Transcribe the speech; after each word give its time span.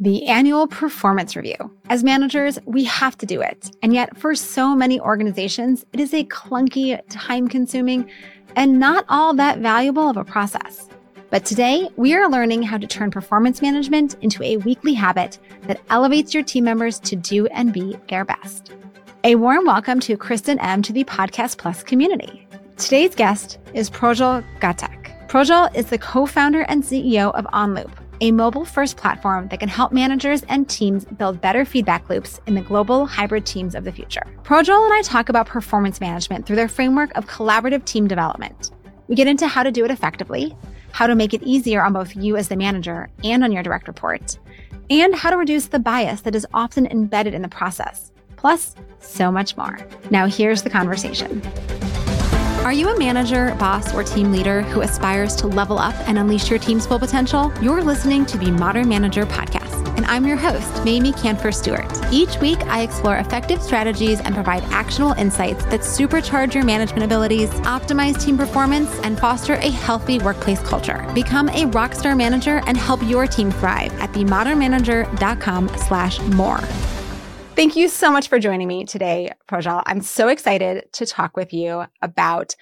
the 0.00 0.26
annual 0.26 0.68
performance 0.68 1.34
review. 1.34 1.56
As 1.88 2.04
managers, 2.04 2.58
we 2.66 2.84
have 2.84 3.18
to 3.18 3.26
do 3.26 3.40
it. 3.40 3.70
And 3.82 3.92
yet, 3.92 4.16
for 4.16 4.34
so 4.34 4.76
many 4.76 5.00
organizations, 5.00 5.84
it 5.92 5.98
is 5.98 6.14
a 6.14 6.24
clunky, 6.24 7.00
time 7.08 7.48
consuming, 7.48 8.08
and 8.54 8.78
not 8.78 9.04
all 9.08 9.34
that 9.34 9.58
valuable 9.58 10.08
of 10.08 10.16
a 10.16 10.24
process. 10.24 10.88
But 11.30 11.44
today, 11.44 11.88
we 11.96 12.14
are 12.14 12.30
learning 12.30 12.62
how 12.62 12.78
to 12.78 12.86
turn 12.86 13.10
performance 13.10 13.60
management 13.60 14.14
into 14.22 14.42
a 14.42 14.56
weekly 14.58 14.94
habit 14.94 15.38
that 15.62 15.80
elevates 15.90 16.32
your 16.32 16.44
team 16.44 16.64
members 16.64 17.00
to 17.00 17.16
do 17.16 17.46
and 17.48 17.72
be 17.72 17.98
their 18.08 18.24
best. 18.24 18.72
A 19.24 19.34
warm 19.34 19.66
welcome 19.66 19.98
to 20.00 20.16
Kristen 20.16 20.60
M 20.60 20.80
to 20.82 20.92
the 20.92 21.04
Podcast 21.04 21.58
Plus 21.58 21.82
community. 21.82 22.46
Today's 22.76 23.16
guest 23.16 23.58
is 23.74 23.90
Projjal 23.90 24.44
Ghatak. 24.60 25.28
Projjal 25.28 25.74
is 25.74 25.86
the 25.86 25.98
co 25.98 26.24
founder 26.24 26.62
and 26.62 26.84
CEO 26.84 27.34
of 27.34 27.44
OnLoop 27.46 27.90
a 28.20 28.32
mobile 28.32 28.64
first 28.64 28.96
platform 28.96 29.48
that 29.48 29.60
can 29.60 29.68
help 29.68 29.92
managers 29.92 30.42
and 30.44 30.68
teams 30.68 31.04
build 31.04 31.40
better 31.40 31.64
feedback 31.64 32.08
loops 32.08 32.40
in 32.46 32.54
the 32.54 32.60
global 32.60 33.06
hybrid 33.06 33.46
teams 33.46 33.74
of 33.74 33.84
the 33.84 33.92
future. 33.92 34.22
Projjal 34.42 34.84
and 34.84 34.94
I 34.94 35.02
talk 35.02 35.28
about 35.28 35.46
performance 35.46 36.00
management 36.00 36.46
through 36.46 36.56
their 36.56 36.68
framework 36.68 37.16
of 37.16 37.26
collaborative 37.26 37.84
team 37.84 38.08
development. 38.08 38.70
We 39.08 39.14
get 39.14 39.26
into 39.26 39.46
how 39.46 39.62
to 39.62 39.70
do 39.70 39.84
it 39.84 39.90
effectively, 39.90 40.56
how 40.92 41.06
to 41.06 41.14
make 41.14 41.34
it 41.34 41.42
easier 41.42 41.82
on 41.82 41.92
both 41.92 42.16
you 42.16 42.36
as 42.36 42.48
the 42.48 42.56
manager 42.56 43.08
and 43.24 43.44
on 43.44 43.52
your 43.52 43.62
direct 43.62 43.88
report, 43.88 44.38
and 44.90 45.14
how 45.14 45.30
to 45.30 45.36
reduce 45.36 45.66
the 45.66 45.78
bias 45.78 46.22
that 46.22 46.34
is 46.34 46.46
often 46.54 46.86
embedded 46.86 47.34
in 47.34 47.42
the 47.42 47.48
process, 47.48 48.10
plus 48.36 48.74
so 49.00 49.30
much 49.30 49.56
more. 49.56 49.78
Now, 50.10 50.26
here's 50.26 50.62
the 50.62 50.70
conversation. 50.70 51.42
Are 52.64 52.72
you 52.72 52.88
a 52.90 52.98
manager, 52.98 53.54
boss, 53.54 53.94
or 53.94 54.02
team 54.04 54.30
leader 54.30 54.60
who 54.60 54.82
aspires 54.82 55.34
to 55.36 55.46
level 55.46 55.78
up 55.78 55.94
and 56.06 56.18
unleash 56.18 56.50
your 56.50 56.58
team's 56.58 56.86
full 56.86 56.98
potential? 56.98 57.50
You're 57.62 57.82
listening 57.82 58.26
to 58.26 58.36
the 58.36 58.50
Modern 58.50 58.88
Manager 58.88 59.24
Podcast, 59.24 59.96
and 59.96 60.04
I'm 60.04 60.26
your 60.26 60.36
host, 60.36 60.84
Mamie 60.84 61.12
Kanfer 61.12 61.54
Stewart. 61.54 61.90
Each 62.12 62.36
week, 62.40 62.60
I 62.66 62.82
explore 62.82 63.16
effective 63.16 63.62
strategies 63.62 64.20
and 64.20 64.34
provide 64.34 64.64
actionable 64.64 65.14
insights 65.14 65.64
that 65.66 65.80
supercharge 65.80 66.52
your 66.52 66.64
management 66.64 67.04
abilities, 67.04 67.48
optimize 67.60 68.22
team 68.22 68.36
performance, 68.36 68.90
and 69.00 69.18
foster 69.18 69.54
a 69.54 69.70
healthy 69.70 70.18
workplace 70.18 70.60
culture. 70.60 71.10
Become 71.14 71.48
a 71.50 71.64
rockstar 71.66 72.14
manager 72.14 72.60
and 72.66 72.76
help 72.76 73.02
your 73.02 73.26
team 73.26 73.50
thrive 73.50 73.98
at 74.00 74.12
themodernmanager.com 74.12 75.68
slash 75.86 76.20
more. 76.20 76.60
Thank 77.58 77.74
you 77.74 77.88
so 77.88 78.12
much 78.12 78.28
for 78.28 78.38
joining 78.38 78.68
me 78.68 78.84
today, 78.84 79.32
Projjal. 79.48 79.82
I'm 79.84 80.00
so 80.00 80.28
excited 80.28 80.84
to 80.92 81.04
talk 81.04 81.36
with 81.36 81.52
you 81.52 81.86
about 82.02 82.54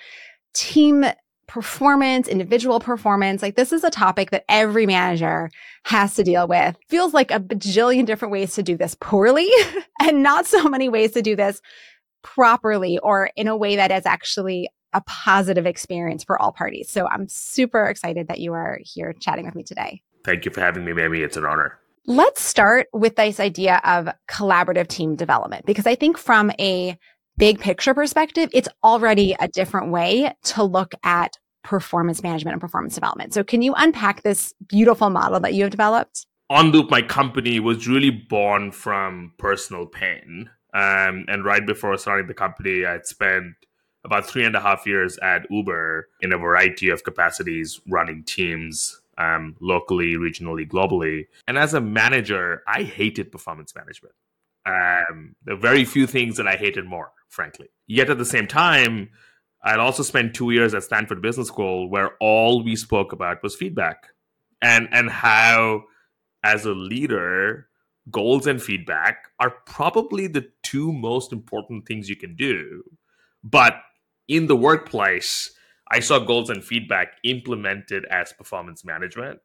team 0.54 1.04
performance, 1.46 2.28
individual 2.28 2.80
performance. 2.80 3.42
Like, 3.42 3.56
this 3.56 3.74
is 3.74 3.84
a 3.84 3.90
topic 3.90 4.30
that 4.30 4.46
every 4.48 4.86
manager 4.86 5.50
has 5.82 6.14
to 6.14 6.24
deal 6.24 6.48
with. 6.48 6.78
Feels 6.88 7.12
like 7.12 7.30
a 7.30 7.38
bajillion 7.38 8.06
different 8.06 8.32
ways 8.32 8.54
to 8.54 8.62
do 8.62 8.78
this 8.78 8.96
poorly, 8.98 9.50
and 10.00 10.22
not 10.22 10.46
so 10.46 10.66
many 10.66 10.88
ways 10.88 11.10
to 11.10 11.20
do 11.20 11.36
this 11.36 11.60
properly 12.22 12.98
or 13.00 13.28
in 13.36 13.48
a 13.48 13.56
way 13.56 13.76
that 13.76 13.90
is 13.92 14.06
actually 14.06 14.70
a 14.94 15.02
positive 15.02 15.66
experience 15.66 16.24
for 16.24 16.40
all 16.40 16.52
parties. 16.52 16.90
So, 16.90 17.06
I'm 17.06 17.28
super 17.28 17.84
excited 17.84 18.28
that 18.28 18.38
you 18.38 18.54
are 18.54 18.78
here 18.82 19.12
chatting 19.20 19.44
with 19.44 19.56
me 19.56 19.62
today. 19.62 20.00
Thank 20.24 20.46
you 20.46 20.50
for 20.50 20.62
having 20.62 20.86
me, 20.86 20.94
Mamie. 20.94 21.20
It's 21.20 21.36
an 21.36 21.44
honor. 21.44 21.78
Let's 22.08 22.40
start 22.40 22.86
with 22.92 23.16
this 23.16 23.40
idea 23.40 23.80
of 23.84 24.08
collaborative 24.30 24.86
team 24.86 25.16
development, 25.16 25.66
because 25.66 25.88
I 25.88 25.96
think 25.96 26.16
from 26.16 26.52
a 26.60 26.96
big 27.36 27.58
picture 27.58 27.94
perspective, 27.94 28.48
it's 28.52 28.68
already 28.84 29.34
a 29.40 29.48
different 29.48 29.90
way 29.90 30.32
to 30.44 30.62
look 30.62 30.94
at 31.02 31.36
performance 31.64 32.22
management 32.22 32.52
and 32.52 32.60
performance 32.60 32.94
development. 32.94 33.34
So, 33.34 33.42
can 33.42 33.60
you 33.60 33.74
unpack 33.76 34.22
this 34.22 34.54
beautiful 34.68 35.10
model 35.10 35.40
that 35.40 35.54
you 35.54 35.64
have 35.64 35.72
developed? 35.72 36.26
OnLoop, 36.48 36.90
my 36.90 37.02
company, 37.02 37.58
was 37.58 37.88
really 37.88 38.10
born 38.10 38.70
from 38.70 39.32
personal 39.36 39.86
pain. 39.86 40.48
Um, 40.74 41.24
and 41.26 41.44
right 41.44 41.66
before 41.66 41.98
starting 41.98 42.28
the 42.28 42.34
company, 42.34 42.86
I'd 42.86 43.06
spent 43.06 43.54
about 44.04 44.26
three 44.26 44.44
and 44.44 44.54
a 44.54 44.60
half 44.60 44.86
years 44.86 45.18
at 45.18 45.50
Uber 45.50 46.06
in 46.20 46.32
a 46.32 46.38
variety 46.38 46.88
of 46.88 47.02
capacities 47.02 47.80
running 47.88 48.22
teams 48.22 49.00
um, 49.18 49.56
locally, 49.60 50.14
regionally, 50.14 50.68
globally. 50.68 51.26
And 51.46 51.58
as 51.58 51.74
a 51.74 51.80
manager, 51.80 52.62
I 52.66 52.82
hated 52.82 53.32
performance 53.32 53.74
management. 53.74 54.14
Um, 54.66 55.36
there 55.44 55.54
are 55.54 55.58
very 55.58 55.84
few 55.84 56.06
things 56.06 56.36
that 56.36 56.46
I 56.46 56.56
hated 56.56 56.86
more, 56.86 57.12
frankly. 57.28 57.68
Yet 57.86 58.10
at 58.10 58.18
the 58.18 58.24
same 58.24 58.46
time, 58.46 59.10
I'd 59.62 59.78
also 59.78 60.02
spent 60.02 60.34
two 60.34 60.50
years 60.50 60.74
at 60.74 60.82
Stanford 60.82 61.22
Business 61.22 61.48
School 61.48 61.88
where 61.88 62.12
all 62.20 62.62
we 62.62 62.76
spoke 62.76 63.12
about 63.12 63.42
was 63.42 63.54
feedback 63.54 64.08
and 64.62 64.88
and 64.92 65.10
how, 65.10 65.84
as 66.42 66.64
a 66.64 66.72
leader, 66.72 67.68
goals 68.10 68.46
and 68.46 68.62
feedback 68.62 69.28
are 69.40 69.54
probably 69.66 70.26
the 70.26 70.48
two 70.62 70.92
most 70.92 71.32
important 71.32 71.86
things 71.86 72.08
you 72.08 72.16
can 72.16 72.36
do. 72.36 72.82
But 73.42 73.80
in 74.28 74.46
the 74.46 74.56
workplace, 74.56 75.52
I 75.90 76.00
saw 76.00 76.18
goals 76.18 76.50
and 76.50 76.64
feedback 76.64 77.12
implemented 77.22 78.04
as 78.06 78.32
performance 78.32 78.84
management, 78.84 79.40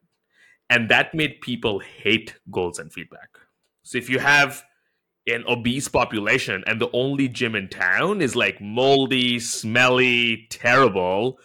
and 0.68 0.88
that 0.88 1.14
made 1.14 1.40
people 1.40 1.78
hate 1.78 2.34
goals 2.50 2.78
and 2.78 2.92
feedback. 2.92 3.28
So 3.82 3.98
if 3.98 4.08
you 4.08 4.18
have 4.18 4.64
an 5.26 5.44
obese 5.46 5.88
population 5.88 6.64
and 6.66 6.80
the 6.80 6.90
only 6.92 7.28
gym 7.28 7.54
in 7.54 7.68
town 7.68 8.20
is 8.20 8.34
like 8.34 8.60
moldy, 8.60 9.38
smelly, 9.38 10.46
terrible, 10.50 11.38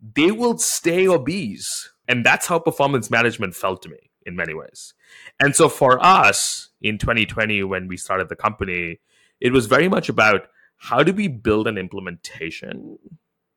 they 0.00 0.30
will 0.30 0.58
stay 0.58 1.06
obese. 1.06 1.92
And 2.08 2.26
that's 2.26 2.46
how 2.46 2.58
performance 2.58 3.10
management 3.10 3.54
felt 3.54 3.82
to 3.82 3.88
me 3.88 4.10
in 4.26 4.34
many 4.34 4.54
ways. 4.54 4.94
And 5.38 5.54
so 5.54 5.68
for 5.68 6.04
us 6.04 6.70
in 6.82 6.98
2020, 6.98 7.62
when 7.64 7.86
we 7.86 7.96
started 7.96 8.28
the 8.28 8.36
company, 8.36 9.00
it 9.40 9.52
was 9.52 9.66
very 9.66 9.88
much 9.88 10.08
about 10.08 10.48
how 10.76 11.02
do 11.02 11.12
we 11.12 11.28
build 11.28 11.68
an 11.68 11.78
implementation 11.78 12.98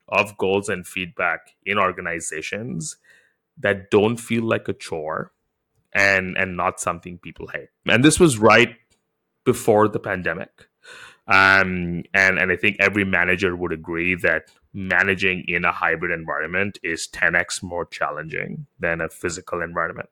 of 0.09 0.37
goals 0.37 0.69
and 0.69 0.85
feedback 0.85 1.55
in 1.65 1.77
organizations 1.77 2.97
that 3.57 3.91
don't 3.91 4.17
feel 4.17 4.43
like 4.43 4.67
a 4.67 4.73
chore 4.73 5.31
and 5.93 6.37
and 6.37 6.57
not 6.57 6.79
something 6.79 7.17
people 7.19 7.47
hate. 7.47 7.69
And 7.87 8.03
this 8.03 8.19
was 8.19 8.37
right 8.37 8.75
before 9.45 9.87
the 9.87 9.99
pandemic. 9.99 10.67
Um, 11.27 12.03
and 12.13 12.37
and 12.37 12.51
I 12.51 12.57
think 12.57 12.77
every 12.79 13.05
manager 13.05 13.55
would 13.55 13.71
agree 13.71 14.15
that 14.15 14.49
managing 14.73 15.45
in 15.47 15.63
a 15.65 15.71
hybrid 15.71 16.11
environment 16.11 16.79
is 16.83 17.07
10x 17.07 17.61
more 17.61 17.85
challenging 17.85 18.65
than 18.79 18.99
a 18.99 19.09
physical 19.09 19.61
environment 19.61 20.09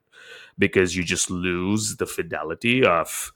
because 0.58 0.96
you 0.96 1.02
just 1.02 1.30
lose 1.30 1.96
the 1.96 2.06
fidelity 2.06 2.84
of 2.84 3.32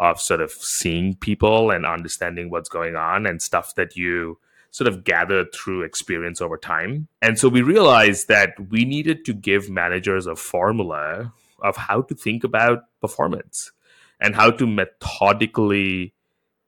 of 0.00 0.20
sort 0.20 0.40
of 0.40 0.52
seeing 0.52 1.16
people 1.16 1.72
and 1.72 1.84
understanding 1.84 2.50
what's 2.50 2.68
going 2.68 2.94
on 2.94 3.26
and 3.26 3.42
stuff 3.42 3.74
that 3.74 3.96
you 3.96 4.38
sort 4.70 4.88
of 4.88 5.04
gathered 5.04 5.52
through 5.54 5.82
experience 5.82 6.40
over 6.40 6.56
time. 6.56 7.08
And 7.22 7.38
so 7.38 7.48
we 7.48 7.62
realized 7.62 8.28
that 8.28 8.54
we 8.70 8.84
needed 8.84 9.24
to 9.24 9.32
give 9.32 9.70
managers 9.70 10.26
a 10.26 10.36
formula 10.36 11.32
of 11.62 11.76
how 11.76 12.02
to 12.02 12.14
think 12.14 12.44
about 12.44 12.84
performance 13.00 13.72
and 14.20 14.34
how 14.34 14.50
to 14.50 14.66
methodically 14.66 16.14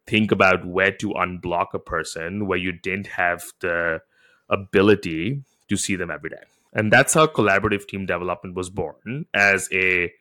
think 0.07 0.33
about 0.33 0.67
where 0.67 0.91
to 0.93 1.11
unblock 1.11 1.75
a 1.75 1.79
person 1.79 2.47
where 2.47 2.59
you 2.59 2.73
didn't 2.73 3.07
have 3.07 3.45
the 3.61 4.01
ability 4.49 5.43
to 5.69 5.77
see 5.77 5.95
them 5.95 6.11
every 6.11 6.31
day. 6.31 6.43
And 6.73 6.93
that's 6.93 7.15
how 7.15 7.27
collaborative 7.27 7.87
team 7.87 8.07
development 8.07 8.57
was 8.57 8.71
born 8.71 9.27
as 9.35 9.69
a 9.73 10.13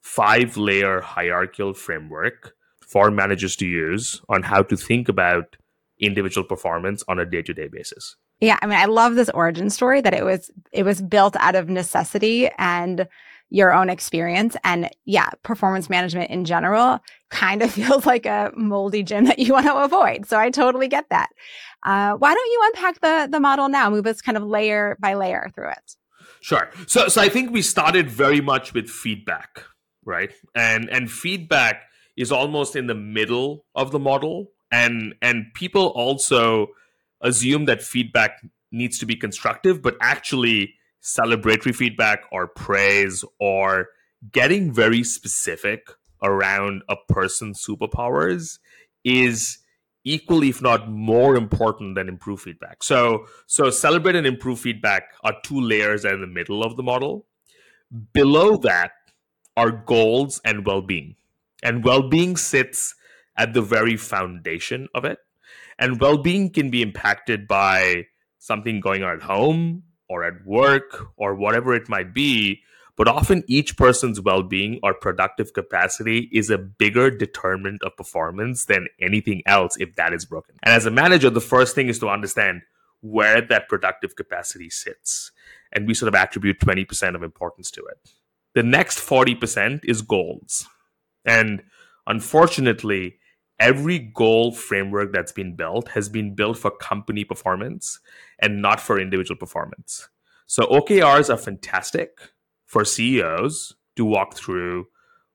five 0.00 0.56
layer 0.56 1.00
hierarchical 1.00 1.74
framework 1.74 2.54
for 2.80 3.10
managers 3.10 3.56
to 3.56 3.66
use 3.66 4.20
on 4.28 4.42
how 4.42 4.62
to 4.62 4.76
think 4.76 5.08
about 5.08 5.56
individual 6.00 6.46
performance 6.46 7.02
on 7.08 7.18
a 7.18 7.26
day-to-day 7.26 7.68
basis. 7.68 8.16
Yeah, 8.40 8.58
I 8.62 8.66
mean 8.66 8.78
I 8.78 8.86
love 8.86 9.14
this 9.14 9.30
origin 9.30 9.70
story 9.70 10.00
that 10.00 10.14
it 10.14 10.24
was 10.24 10.50
it 10.72 10.84
was 10.84 11.02
built 11.02 11.36
out 11.36 11.54
of 11.54 11.68
necessity 11.68 12.48
and 12.58 13.08
your 13.50 13.72
own 13.72 13.88
experience 13.88 14.56
and 14.62 14.90
yeah, 15.04 15.30
performance 15.42 15.88
management 15.88 16.30
in 16.30 16.44
general 16.44 17.00
kind 17.30 17.62
of 17.62 17.70
feels 17.72 18.06
like 18.06 18.26
a 18.26 18.52
moldy 18.56 19.02
gym 19.02 19.24
that 19.24 19.38
you 19.38 19.52
want 19.52 19.66
to 19.66 19.74
avoid. 19.74 20.26
So 20.26 20.38
I 20.38 20.50
totally 20.50 20.88
get 20.88 21.08
that. 21.10 21.30
Uh, 21.84 22.14
why 22.14 22.34
don't 22.34 22.52
you 22.52 22.60
unpack 22.66 23.00
the 23.00 23.28
the 23.30 23.40
model 23.40 23.68
now? 23.68 23.90
Move 23.90 24.06
us 24.06 24.20
kind 24.20 24.36
of 24.36 24.44
layer 24.44 24.96
by 25.00 25.14
layer 25.14 25.50
through 25.54 25.70
it. 25.70 25.96
Sure. 26.40 26.70
So 26.86 27.08
so 27.08 27.20
I 27.20 27.28
think 27.28 27.50
we 27.50 27.62
started 27.62 28.10
very 28.10 28.40
much 28.40 28.74
with 28.74 28.88
feedback, 28.88 29.64
right? 30.04 30.32
And 30.54 30.88
and 30.90 31.10
feedback 31.10 31.82
is 32.16 32.32
almost 32.32 32.76
in 32.76 32.86
the 32.88 32.94
middle 32.94 33.64
of 33.74 33.92
the 33.92 33.98
model 33.98 34.50
and 34.70 35.14
and 35.22 35.46
people 35.54 35.86
also 35.88 36.68
assume 37.20 37.64
that 37.64 37.82
feedback 37.82 38.42
needs 38.70 38.98
to 38.98 39.06
be 39.06 39.16
constructive 39.16 39.82
but 39.82 39.96
actually 40.00 40.74
celebratory 41.02 41.74
feedback 41.74 42.22
or 42.32 42.46
praise 42.46 43.24
or 43.40 43.88
getting 44.32 44.72
very 44.72 45.02
specific 45.02 45.88
around 46.22 46.82
a 46.88 46.96
person's 47.08 47.64
superpowers 47.64 48.58
is 49.04 49.58
equally 50.04 50.48
if 50.48 50.60
not 50.60 50.90
more 50.90 51.36
important 51.36 51.94
than 51.94 52.08
improve 52.08 52.40
feedback 52.40 52.82
so 52.82 53.26
so 53.46 53.70
celebrate 53.70 54.16
and 54.16 54.26
improve 54.26 54.58
feedback 54.58 55.12
are 55.24 55.34
two 55.42 55.60
layers 55.60 56.04
in 56.04 56.20
the 56.20 56.26
middle 56.26 56.62
of 56.62 56.76
the 56.76 56.82
model 56.82 57.26
below 58.12 58.56
that 58.56 58.92
are 59.56 59.72
goals 59.72 60.40
and 60.44 60.64
well 60.64 60.82
being. 60.82 61.16
And 61.62 61.84
well 61.84 62.08
being 62.08 62.36
sits 62.36 62.94
at 63.38 63.54
the 63.54 63.62
very 63.62 63.96
foundation 63.96 64.88
of 64.94 65.04
it. 65.04 65.18
And 65.78 66.00
well 66.00 66.18
being 66.18 66.50
can 66.50 66.70
be 66.70 66.82
impacted 66.82 67.48
by 67.48 68.06
something 68.38 68.80
going 68.80 69.02
on 69.02 69.16
at 69.16 69.22
home 69.22 69.84
or 70.08 70.24
at 70.24 70.44
work 70.44 71.06
or 71.16 71.34
whatever 71.34 71.74
it 71.74 71.88
might 71.88 72.12
be. 72.12 72.60
But 72.96 73.06
often 73.06 73.44
each 73.46 73.76
person's 73.76 74.20
well 74.20 74.42
being 74.42 74.80
or 74.82 74.92
productive 74.92 75.52
capacity 75.52 76.28
is 76.32 76.50
a 76.50 76.58
bigger 76.58 77.10
determinant 77.10 77.82
of 77.84 77.96
performance 77.96 78.64
than 78.64 78.88
anything 79.00 79.42
else 79.46 79.76
if 79.78 79.94
that 79.94 80.12
is 80.12 80.24
broken. 80.24 80.56
And 80.64 80.74
as 80.74 80.84
a 80.84 80.90
manager, 80.90 81.30
the 81.30 81.40
first 81.40 81.76
thing 81.76 81.88
is 81.88 82.00
to 82.00 82.08
understand 82.08 82.62
where 83.00 83.40
that 83.40 83.68
productive 83.68 84.16
capacity 84.16 84.68
sits. 84.68 85.30
And 85.72 85.86
we 85.86 85.94
sort 85.94 86.08
of 86.08 86.16
attribute 86.16 86.58
20% 86.58 87.14
of 87.14 87.22
importance 87.22 87.70
to 87.72 87.84
it. 87.84 87.98
The 88.54 88.64
next 88.64 88.98
40% 88.98 89.84
is 89.84 90.02
goals. 90.02 90.66
And 91.24 91.62
unfortunately, 92.08 93.18
every 93.58 93.98
goal 93.98 94.52
framework 94.52 95.12
that's 95.12 95.32
been 95.32 95.56
built 95.56 95.88
has 95.88 96.08
been 96.08 96.34
built 96.34 96.58
for 96.58 96.70
company 96.70 97.24
performance 97.24 98.00
and 98.38 98.62
not 98.62 98.80
for 98.80 99.00
individual 99.00 99.36
performance. 99.36 100.08
So 100.46 100.64
OKRs 100.66 101.32
are 101.32 101.36
fantastic 101.36 102.18
for 102.66 102.84
CEOs 102.84 103.74
to 103.96 104.04
walk 104.04 104.34
through 104.34 104.86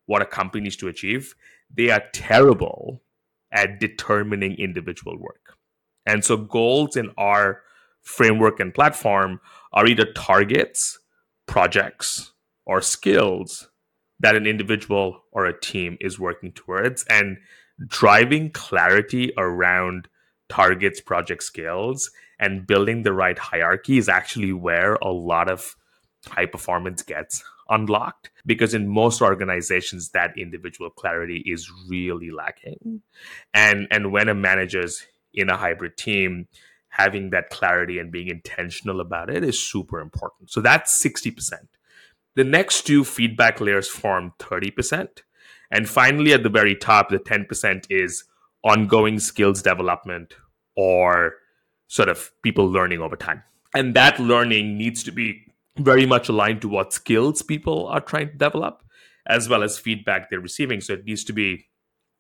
what 0.06 0.22
a 0.22 0.26
company 0.26 0.64
needs 0.64 0.76
to 0.78 0.88
achieve. 0.88 1.36
They 1.74 1.90
are 1.90 2.04
terrible 2.14 3.04
at 3.52 3.80
determining 3.80 4.56
individual 4.56 5.18
work. 5.18 5.58
And 6.06 6.24
so 6.24 6.38
goals 6.38 6.96
in 6.96 7.12
our 7.18 7.62
framework 8.02 8.60
and 8.60 8.74
platform 8.74 9.40
are 9.72 9.88
either 9.88 10.12
targets, 10.14 11.00
projects, 11.46 12.34
or 12.66 12.82
skills 12.82 13.70
that 14.20 14.36
an 14.36 14.46
individual 14.46 15.24
or 15.32 15.46
a 15.46 15.60
team 15.60 15.98
is 16.00 16.20
working 16.20 16.52
towards. 16.52 17.04
And 17.10 17.38
driving 17.88 18.52
clarity 18.52 19.32
around 19.38 20.08
targets, 20.50 21.02
project 21.02 21.44
scales, 21.44 22.12
and 22.40 22.68
building 22.68 23.04
the 23.04 23.14
right 23.14 23.38
hierarchy 23.38 23.98
is 23.98 24.10
actually 24.10 24.54
where 24.54 24.96
a 24.96 25.10
lot 25.10 25.50
of 25.50 25.76
high 26.28 26.46
performance 26.46 27.02
gets 27.02 27.44
unlocked 27.70 28.30
because 28.46 28.74
in 28.74 28.88
most 28.88 29.22
organizations 29.22 30.10
that 30.10 30.38
individual 30.38 30.90
clarity 30.90 31.44
is 31.46 31.72
really 31.88 32.32
lacking. 32.32 33.02
And 33.54 33.88
and 33.90 34.12
when 34.12 34.30
a 34.30 34.36
manager's 34.36 35.06
in 35.34 35.50
a 35.50 35.58
hybrid 35.58 35.98
team 35.98 36.48
having 36.90 37.32
that 37.32 37.50
clarity 37.50 37.98
and 37.98 38.12
being 38.12 38.28
intentional 38.28 39.02
about 39.02 39.30
it 39.30 39.44
is 39.44 39.62
super 39.62 40.00
important. 40.00 40.52
So 40.52 40.62
that's 40.62 41.04
60% 41.04 41.54
the 42.36 42.44
next 42.44 42.84
two 42.84 43.04
feedback 43.04 43.62
layers 43.62 43.88
form 43.88 44.34
30% 44.40 45.08
and 45.74 45.90
finally, 45.90 46.34
at 46.34 46.44
the 46.44 46.50
very 46.50 46.76
top, 46.76 47.10
the 47.10 47.18
10% 47.18 47.88
is 47.90 48.26
ongoing 48.64 49.20
skills 49.20 49.64
development 49.64 50.36
or 50.78 51.34
sort 51.88 52.10
of 52.10 52.32
people 52.44 52.68
learning 52.68 53.02
over 53.02 53.16
time. 53.16 53.44
And 53.74 53.96
that 53.96 54.20
learning 54.20 54.78
needs 54.78 55.04
to 55.04 55.12
be 55.12 55.52
very 55.78 56.06
much 56.06 56.30
aligned 56.30 56.62
to 56.62 56.70
what 56.70 56.94
skills 56.94 57.42
people 57.42 57.88
are 57.88 58.02
trying 58.02 58.30
to 58.30 58.38
develop, 58.38 58.84
as 59.26 59.50
well 59.50 59.64
as 59.64 59.80
feedback 59.80 60.30
they're 60.30 60.40
receiving. 60.40 60.80
So 60.80 60.94
it 60.94 61.06
needs 61.06 61.24
to 61.24 61.34
be 61.34 61.66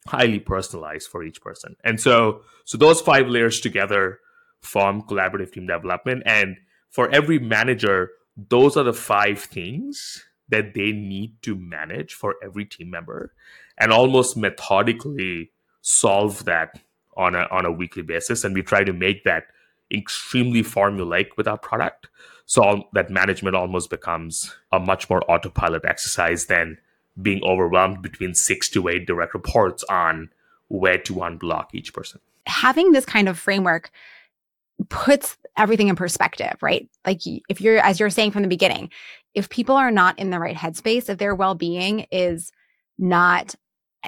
highly 0.07 0.39
personalized 0.39 1.07
for 1.09 1.23
each 1.23 1.39
person. 1.39 1.75
And 1.83 2.01
so, 2.01 2.41
so 2.65 2.79
those 2.79 3.01
five 3.01 3.27
layers 3.27 3.59
together 3.59 4.19
form 4.61 5.03
collaborative 5.03 5.51
team 5.51 5.67
development. 5.67 6.23
And 6.25 6.57
for 6.89 7.07
every 7.11 7.37
manager, 7.37 8.09
those 8.35 8.75
are 8.77 8.83
the 8.83 8.93
five 8.93 9.39
things 9.41 10.23
that 10.53 10.75
they 10.75 10.91
need 10.91 11.33
to 11.41 11.55
manage 11.55 12.13
for 12.13 12.35
every 12.43 12.63
team 12.63 12.91
member 12.91 13.33
and 13.79 13.91
almost 13.91 14.37
methodically 14.37 15.49
solve 15.81 16.45
that 16.45 16.79
on 17.17 17.33
a 17.33 17.47
on 17.49 17.65
a 17.65 17.71
weekly 17.71 18.03
basis. 18.03 18.43
And 18.43 18.53
we 18.53 18.61
try 18.61 18.83
to 18.83 18.93
make 18.93 19.23
that 19.23 19.45
extremely 19.91 20.61
formulaic 20.61 21.29
with 21.37 21.47
our 21.47 21.57
product. 21.57 22.07
So 22.45 22.83
that 22.93 23.09
management 23.09 23.55
almost 23.55 23.89
becomes 23.89 24.55
a 24.71 24.79
much 24.79 25.09
more 25.09 25.23
autopilot 25.29 25.85
exercise 25.85 26.45
than 26.45 26.77
being 27.19 27.43
overwhelmed 27.43 28.03
between 28.03 28.35
six 28.35 28.69
to 28.69 28.87
eight 28.89 29.07
direct 29.07 29.33
reports 29.33 29.83
on 29.89 30.29
where 30.67 30.99
to 30.99 31.13
unblock 31.15 31.67
each 31.73 31.93
person. 31.93 32.19
Having 32.45 32.91
this 32.91 33.05
kind 33.05 33.27
of 33.27 33.39
framework 33.39 33.89
puts 34.89 35.37
everything 35.57 35.87
in 35.87 35.95
perspective, 35.95 36.55
right? 36.61 36.89
Like 37.05 37.21
if 37.49 37.61
you're, 37.61 37.77
as 37.77 37.99
you're 37.99 38.09
saying 38.09 38.31
from 38.31 38.41
the 38.41 38.47
beginning, 38.47 38.89
if 39.33 39.49
people 39.49 39.75
are 39.75 39.91
not 39.91 40.17
in 40.19 40.29
the 40.29 40.39
right 40.39 40.55
headspace, 40.55 41.09
if 41.09 41.17
their 41.17 41.35
well 41.35 41.55
being 41.55 42.05
is 42.11 42.51
not 42.97 43.55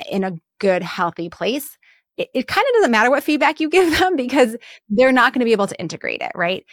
in 0.09 0.24
a 0.24 0.33
good, 0.59 0.83
healthy 0.83 1.30
place, 1.30 1.77
it, 2.18 2.30
it 2.33 2.47
kind 2.47 2.65
of 2.68 2.74
doesn't 2.75 2.92
matter 2.92 3.09
what 3.09 3.24
feedback 3.24 3.59
you 3.59 3.69
give 3.71 3.97
them 4.00 4.15
because 4.15 4.56
they're 4.89 5.12
not 5.12 5.33
going 5.33 5.39
to 5.39 5.45
be 5.45 5.51
able 5.51 5.68
to 5.68 5.80
integrate 5.80 6.21
it, 6.21 6.31
right? 6.36 6.65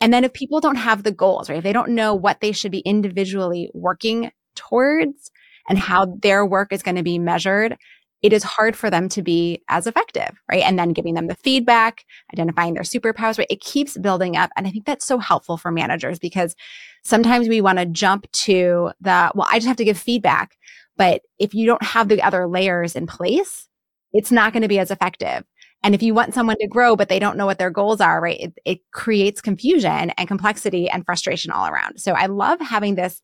And 0.00 0.12
then 0.12 0.24
if 0.24 0.32
people 0.32 0.60
don't 0.60 0.76
have 0.76 1.02
the 1.02 1.12
goals, 1.12 1.48
right? 1.48 1.58
If 1.58 1.64
they 1.64 1.72
don't 1.72 1.90
know 1.90 2.14
what 2.14 2.40
they 2.40 2.52
should 2.52 2.72
be 2.72 2.80
individually 2.80 3.70
working 3.72 4.30
towards 4.54 5.30
and 5.68 5.78
how 5.78 6.16
their 6.22 6.44
work 6.44 6.72
is 6.72 6.82
going 6.82 6.96
to 6.96 7.02
be 7.02 7.18
measured, 7.18 7.76
it 8.22 8.32
is 8.32 8.42
hard 8.42 8.76
for 8.76 8.90
them 8.90 9.08
to 9.10 9.22
be 9.22 9.62
as 9.68 9.86
effective, 9.86 10.30
right? 10.50 10.62
And 10.62 10.78
then 10.78 10.92
giving 10.92 11.14
them 11.14 11.26
the 11.26 11.34
feedback, 11.34 12.04
identifying 12.32 12.74
their 12.74 12.82
superpowers, 12.82 13.38
right? 13.38 13.46
It 13.50 13.60
keeps 13.60 13.98
building 13.98 14.36
up. 14.36 14.50
And 14.56 14.66
I 14.66 14.70
think 14.70 14.86
that's 14.86 15.06
so 15.06 15.18
helpful 15.18 15.56
for 15.56 15.70
managers 15.70 16.18
because 16.18 16.56
sometimes 17.04 17.48
we 17.48 17.60
want 17.60 17.78
to 17.78 17.86
jump 17.86 18.30
to 18.32 18.90
the, 19.00 19.30
well, 19.34 19.48
I 19.50 19.58
just 19.58 19.68
have 19.68 19.76
to 19.76 19.84
give 19.84 19.98
feedback. 19.98 20.56
But 20.96 21.22
if 21.38 21.54
you 21.54 21.66
don't 21.66 21.82
have 21.82 22.08
the 22.08 22.22
other 22.22 22.48
layers 22.48 22.96
in 22.96 23.06
place, 23.06 23.68
it's 24.12 24.32
not 24.32 24.52
going 24.52 24.62
to 24.62 24.68
be 24.68 24.78
as 24.78 24.90
effective. 24.90 25.44
And 25.82 25.94
if 25.94 26.02
you 26.02 26.14
want 26.14 26.34
someone 26.34 26.56
to 26.60 26.66
grow, 26.66 26.96
but 26.96 27.08
they 27.08 27.18
don't 27.18 27.36
know 27.36 27.46
what 27.46 27.58
their 27.58 27.70
goals 27.70 28.00
are, 28.00 28.20
right? 28.20 28.40
It, 28.40 28.58
it 28.64 28.78
creates 28.92 29.42
confusion 29.42 30.10
and 30.10 30.26
complexity 30.26 30.88
and 30.88 31.04
frustration 31.04 31.52
all 31.52 31.66
around. 31.66 32.00
So 32.00 32.12
I 32.12 32.26
love 32.26 32.60
having 32.60 32.94
this 32.94 33.20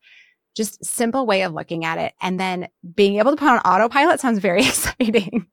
just 0.55 0.83
simple 0.85 1.25
way 1.25 1.43
of 1.43 1.53
looking 1.53 1.85
at 1.85 1.97
it. 1.97 2.13
And 2.21 2.39
then 2.39 2.67
being 2.95 3.17
able 3.17 3.31
to 3.31 3.37
put 3.37 3.47
on 3.47 3.59
autopilot 3.59 4.19
sounds 4.19 4.39
very 4.39 4.61
exciting. 4.67 5.47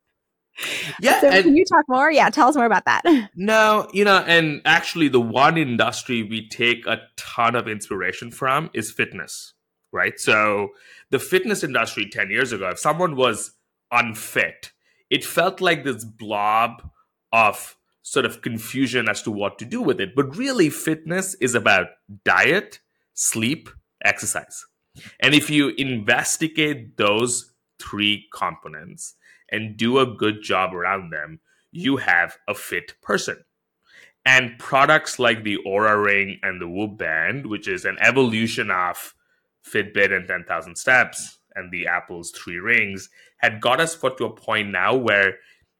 Yeah. 1.00 1.20
So 1.20 1.31
can 1.43 1.56
you 1.56 1.64
talk 1.64 1.85
more? 1.88 2.11
Yeah, 2.11 2.31
tell 2.31 2.49
us 2.49 2.56
more 2.56 2.67
about 2.67 2.85
that. 2.85 3.02
No, 3.35 3.88
you 3.93 4.05
know, 4.05 4.19
and 4.26 4.61
actually, 4.64 5.08
the 5.08 5.20
one 5.20 5.56
industry 5.56 6.23
we 6.23 6.49
take 6.49 6.87
a 6.87 7.00
ton 7.17 7.55
of 7.55 7.69
inspiration 7.69 8.31
from 8.31 8.70
is 8.75 8.91
fitness, 8.91 9.55
right? 9.93 10.19
So, 10.19 10.70
the 11.11 11.19
fitness 11.19 11.64
industry 11.64 12.08
10 12.11 12.31
years 12.31 12.53
ago, 12.53 12.69
if 12.69 12.79
someone 12.79 13.17
was 13.17 13.53
unfit, 13.91 14.73
it 15.08 15.24
felt 15.24 15.60
like 15.60 15.84
this 15.84 16.05
blob 16.05 16.91
of 17.32 17.77
sort 18.03 18.27
of 18.27 18.43
confusion 18.43 19.08
as 19.08 19.22
to 19.22 19.31
what 19.31 19.58
to 19.58 19.65
do 19.65 19.81
with 19.81 20.01
it. 20.01 20.15
But 20.15 20.36
really, 20.36 20.69
fitness 20.69 21.34
is 21.34 21.55
about 21.55 21.86
diet, 22.24 22.81
sleep, 23.15 23.70
exercise. 24.05 24.65
And 25.20 25.35
if 25.35 25.51
you 25.51 25.69
investigate 25.70 26.97
those 26.97 27.53
three 27.79 28.29
components 28.32 29.15
and 29.51 29.77
do 29.77 29.99
a 29.99 30.06
good 30.06 30.43
job 30.43 30.75
around 30.75 31.11
them, 31.11 31.41
you 31.73 31.99
have 31.99 32.37
a 32.49 32.55
fit 32.55 33.01
person. 33.01 33.44
And 34.25 34.59
products 34.59 35.19
like 35.19 35.44
the 35.44 35.59
Oura 35.67 36.03
Ring 36.03 36.39
and 36.43 36.61
the 36.61 36.69
Whoop 36.69 36.99
Band, 36.99 37.47
which 37.47 37.67
is 37.67 37.85
an 37.85 37.97
evolution 38.01 38.70
of 38.70 39.15
Fitbit 39.67 40.15
and 40.15 40.27
10,000 40.27 40.77
steps 40.77 41.39
and 41.55 41.70
the 41.70 41.87
Apple's 41.87 42.31
three 42.31 42.59
rings, 42.59 43.09
had 43.39 43.61
got 43.61 43.81
us 43.81 43.97
put 43.97 44.19
to 44.19 44.27
a 44.27 44.31
point 44.31 44.70
now 44.70 44.94
where 44.94 45.39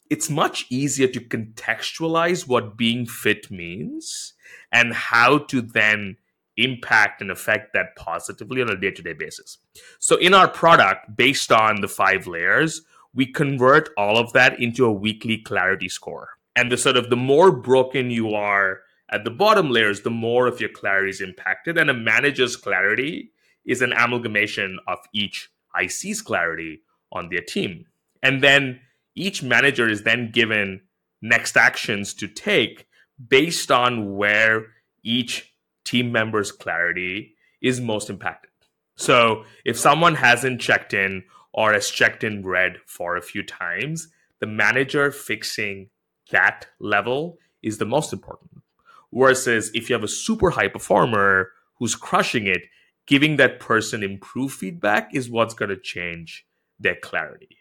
it's 0.09 0.31
much 0.31 0.67
easier 0.71 1.07
to 1.09 1.21
contextualize 1.21 2.49
what 2.49 2.77
being 2.77 3.07
fit 3.07 3.51
means 3.51 4.35
and 4.73 4.93
how 4.93 5.39
to 5.39 5.61
then 5.61 6.17
impact 6.63 7.21
and 7.21 7.31
affect 7.31 7.73
that 7.73 7.97
positively 7.97 8.63
on 8.63 8.71
a 8.71 8.77
day 8.77 8.91
to 8.91 9.03
day 9.03 9.13
basis. 9.13 9.59
So, 9.99 10.17
in 10.17 10.35
our 10.35 10.49
product, 10.49 11.17
based 11.17 11.53
on 11.53 11.81
the 11.81 11.89
five 11.89 12.27
layers, 12.27 12.83
we 13.15 13.27
convert 13.27 13.91
all 13.97 14.19
of 14.19 14.33
that 14.33 14.61
into 14.61 14.85
a 14.85 14.93
weekly 14.93 15.39
clarity 15.39 15.89
score. 15.89 16.31
And 16.57 16.71
the 16.71 16.77
sort 16.77 16.97
of 16.97 17.11
the 17.11 17.17
more 17.17 17.51
broken 17.51 18.11
you 18.11 18.35
are 18.35 18.81
at 19.11 19.25
the 19.25 19.31
bottom 19.31 19.71
layers, 19.71 20.03
the 20.03 20.11
more 20.11 20.47
of 20.47 20.61
your 20.61 20.71
clarity 20.71 21.11
is 21.11 21.21
impacted. 21.21 21.77
And 21.77 21.91
a 21.91 21.95
manager's 21.95 22.57
clarity 22.57 23.33
is 23.65 23.83
an 23.83 23.93
amalgamation 23.93 24.79
of 24.87 24.99
each 25.13 25.51
IC's 25.81 26.23
clarity 26.23 26.83
on 27.13 27.29
their 27.29 27.41
team. 27.41 27.87
And 28.23 28.43
then 28.43 28.81
each 29.15 29.43
manager 29.43 29.89
is 29.89 30.03
then 30.03 30.31
given 30.31 30.83
next 31.23 31.57
actions 31.57 32.15
to 32.15 32.29
take 32.29 32.87
based 33.29 33.71
on 33.71 34.17
where 34.17 34.67
each 35.03 35.50
team 35.91 36.13
members' 36.13 36.53
clarity 36.53 37.35
is 37.61 37.81
most 37.81 38.11
impacted. 38.11 38.51
So 38.97 39.45
if 39.65 39.77
someone 39.77 40.15
hasn't 40.15 40.61
checked 40.61 40.95
in 40.95 41.25
or 41.53 41.73
has 41.73 41.91
checked 41.91 42.23
in 42.23 42.47
red 42.47 42.77
for 42.87 43.17
a 43.17 43.23
few 43.23 43.43
times, 43.43 44.09
the 44.39 44.47
manager 44.47 45.11
fixing 45.11 45.89
that 46.31 46.69
level 46.79 47.39
is 47.63 47.79
the 47.79 47.87
most 47.87 48.13
important. 48.13 48.63
Versus 49.13 49.73
if 49.75 49.91
you 49.91 49.95
have 49.95 50.05
a 50.05 50.09
super 50.09 50.51
high 50.51 50.69
performer 50.69 51.51
who's 51.79 51.97
crushing 51.97 52.47
it, 52.47 52.63
giving 53.07 53.37
that 53.37 53.59
person 53.59 54.05
improved 54.05 54.55
feedback 54.55 55.13
is 55.13 55.29
what's 55.29 55.55
going 55.55 55.71
to 55.71 55.77
change 55.77 56.47
their 56.79 56.95
clarity. 56.95 57.57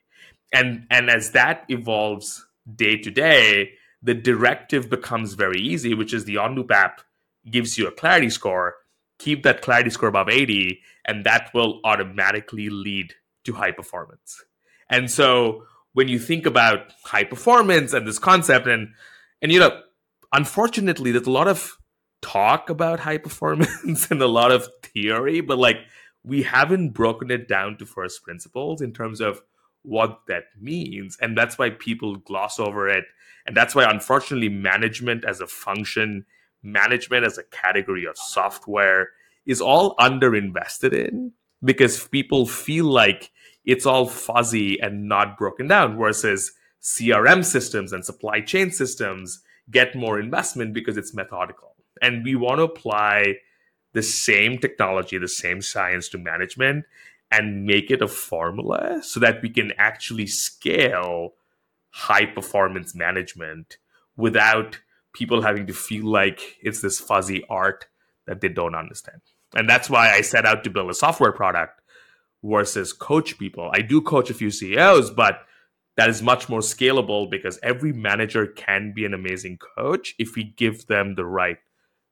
And 0.53 0.85
and 0.91 1.09
as 1.09 1.31
that 1.31 1.65
evolves 1.69 2.45
day 2.75 2.97
to 2.97 3.09
day, 3.09 3.71
the 4.03 4.13
directive 4.13 4.89
becomes 4.89 5.33
very 5.33 5.59
easy, 5.59 5.95
which 5.95 6.13
is 6.13 6.25
the 6.25 6.35
OnLoop 6.35 6.69
app 6.71 7.01
gives 7.49 7.77
you 7.77 7.87
a 7.87 7.91
clarity 7.91 8.29
score. 8.29 8.75
Keep 9.17 9.43
that 9.43 9.61
clarity 9.61 9.89
score 9.89 10.09
above 10.09 10.29
80, 10.29 10.79
and 11.05 11.25
that 11.25 11.51
will 11.53 11.81
automatically 11.83 12.69
lead 12.69 13.13
to 13.43 13.53
high 13.53 13.71
performance. 13.71 14.43
And 14.89 15.11
so 15.11 15.63
when 15.93 16.07
you 16.07 16.19
think 16.19 16.45
about 16.45 16.93
high 17.03 17.25
performance 17.25 17.93
and 17.93 18.07
this 18.07 18.19
concept, 18.19 18.67
and 18.67 18.89
and 19.41 19.51
you 19.51 19.59
know, 19.59 19.81
unfortunately, 20.33 21.11
there's 21.11 21.27
a 21.27 21.31
lot 21.31 21.47
of 21.47 21.77
talk 22.21 22.69
about 22.69 23.01
high 23.01 23.17
performance 23.27 24.09
and 24.09 24.21
a 24.21 24.27
lot 24.27 24.51
of 24.51 24.67
theory, 24.83 25.41
but 25.41 25.57
like 25.57 25.77
we 26.23 26.43
haven't 26.43 26.89
broken 26.91 27.31
it 27.31 27.47
down 27.47 27.77
to 27.77 27.85
first 27.85 28.23
principles 28.23 28.81
in 28.81 28.93
terms 28.93 29.21
of 29.21 29.41
what 29.83 30.21
that 30.27 30.43
means. 30.59 31.17
And 31.21 31.37
that's 31.37 31.57
why 31.57 31.69
people 31.71 32.17
gloss 32.17 32.59
over 32.59 32.87
it. 32.87 33.05
And 33.45 33.55
that's 33.55 33.73
why, 33.73 33.89
unfortunately, 33.89 34.49
management 34.49 35.25
as 35.25 35.41
a 35.41 35.47
function, 35.47 36.25
management 36.63 37.25
as 37.25 37.37
a 37.37 37.43
category 37.43 38.05
of 38.05 38.17
software 38.17 39.09
is 39.45 39.61
all 39.61 39.95
underinvested 39.97 40.93
in 40.93 41.31
because 41.63 42.07
people 42.07 42.45
feel 42.45 42.85
like 42.85 43.31
it's 43.65 43.85
all 43.85 44.07
fuzzy 44.07 44.79
and 44.79 45.07
not 45.07 45.37
broken 45.37 45.67
down 45.67 45.97
versus 45.97 46.51
CRM 46.81 47.43
systems 47.43 47.91
and 47.91 48.05
supply 48.05 48.41
chain 48.41 48.71
systems 48.71 49.41
get 49.69 49.95
more 49.95 50.19
investment 50.19 50.73
because 50.73 50.97
it's 50.97 51.13
methodical. 51.13 51.75
And 52.01 52.23
we 52.23 52.35
want 52.35 52.59
to 52.59 52.63
apply 52.63 53.35
the 53.93 54.03
same 54.03 54.57
technology, 54.57 55.17
the 55.17 55.27
same 55.27 55.61
science 55.61 56.07
to 56.09 56.17
management 56.17 56.85
and 57.31 57.65
make 57.65 57.91
it 57.91 58.01
a 58.01 58.07
formula 58.07 59.01
so 59.03 59.19
that 59.19 59.41
we 59.41 59.49
can 59.49 59.73
actually 59.77 60.27
scale 60.27 61.33
high 61.91 62.25
performance 62.25 62.95
management 62.95 63.77
without 64.15 64.79
people 65.13 65.41
having 65.41 65.67
to 65.67 65.73
feel 65.73 66.05
like 66.05 66.57
it's 66.61 66.81
this 66.81 66.99
fuzzy 66.99 67.43
art 67.49 67.87
that 68.27 68.41
they 68.41 68.49
don't 68.49 68.75
understand. 68.75 69.21
And 69.55 69.67
that's 69.67 69.89
why 69.89 70.13
I 70.13 70.21
set 70.21 70.45
out 70.45 70.63
to 70.63 70.69
build 70.69 70.89
a 70.89 70.93
software 70.93 71.31
product 71.31 71.81
versus 72.43 72.93
coach 72.93 73.37
people. 73.37 73.71
I 73.73 73.81
do 73.81 74.01
coach 74.01 74.29
a 74.29 74.33
few 74.33 74.51
CEOs, 74.51 75.11
but 75.11 75.41
that 75.97 76.09
is 76.09 76.21
much 76.21 76.47
more 76.47 76.61
scalable 76.61 77.29
because 77.29 77.59
every 77.63 77.91
manager 77.91 78.47
can 78.47 78.93
be 78.93 79.05
an 79.05 79.13
amazing 79.13 79.57
coach 79.57 80.15
if 80.19 80.35
we 80.35 80.43
give 80.43 80.85
them 80.87 81.15
the 81.15 81.25
right 81.25 81.57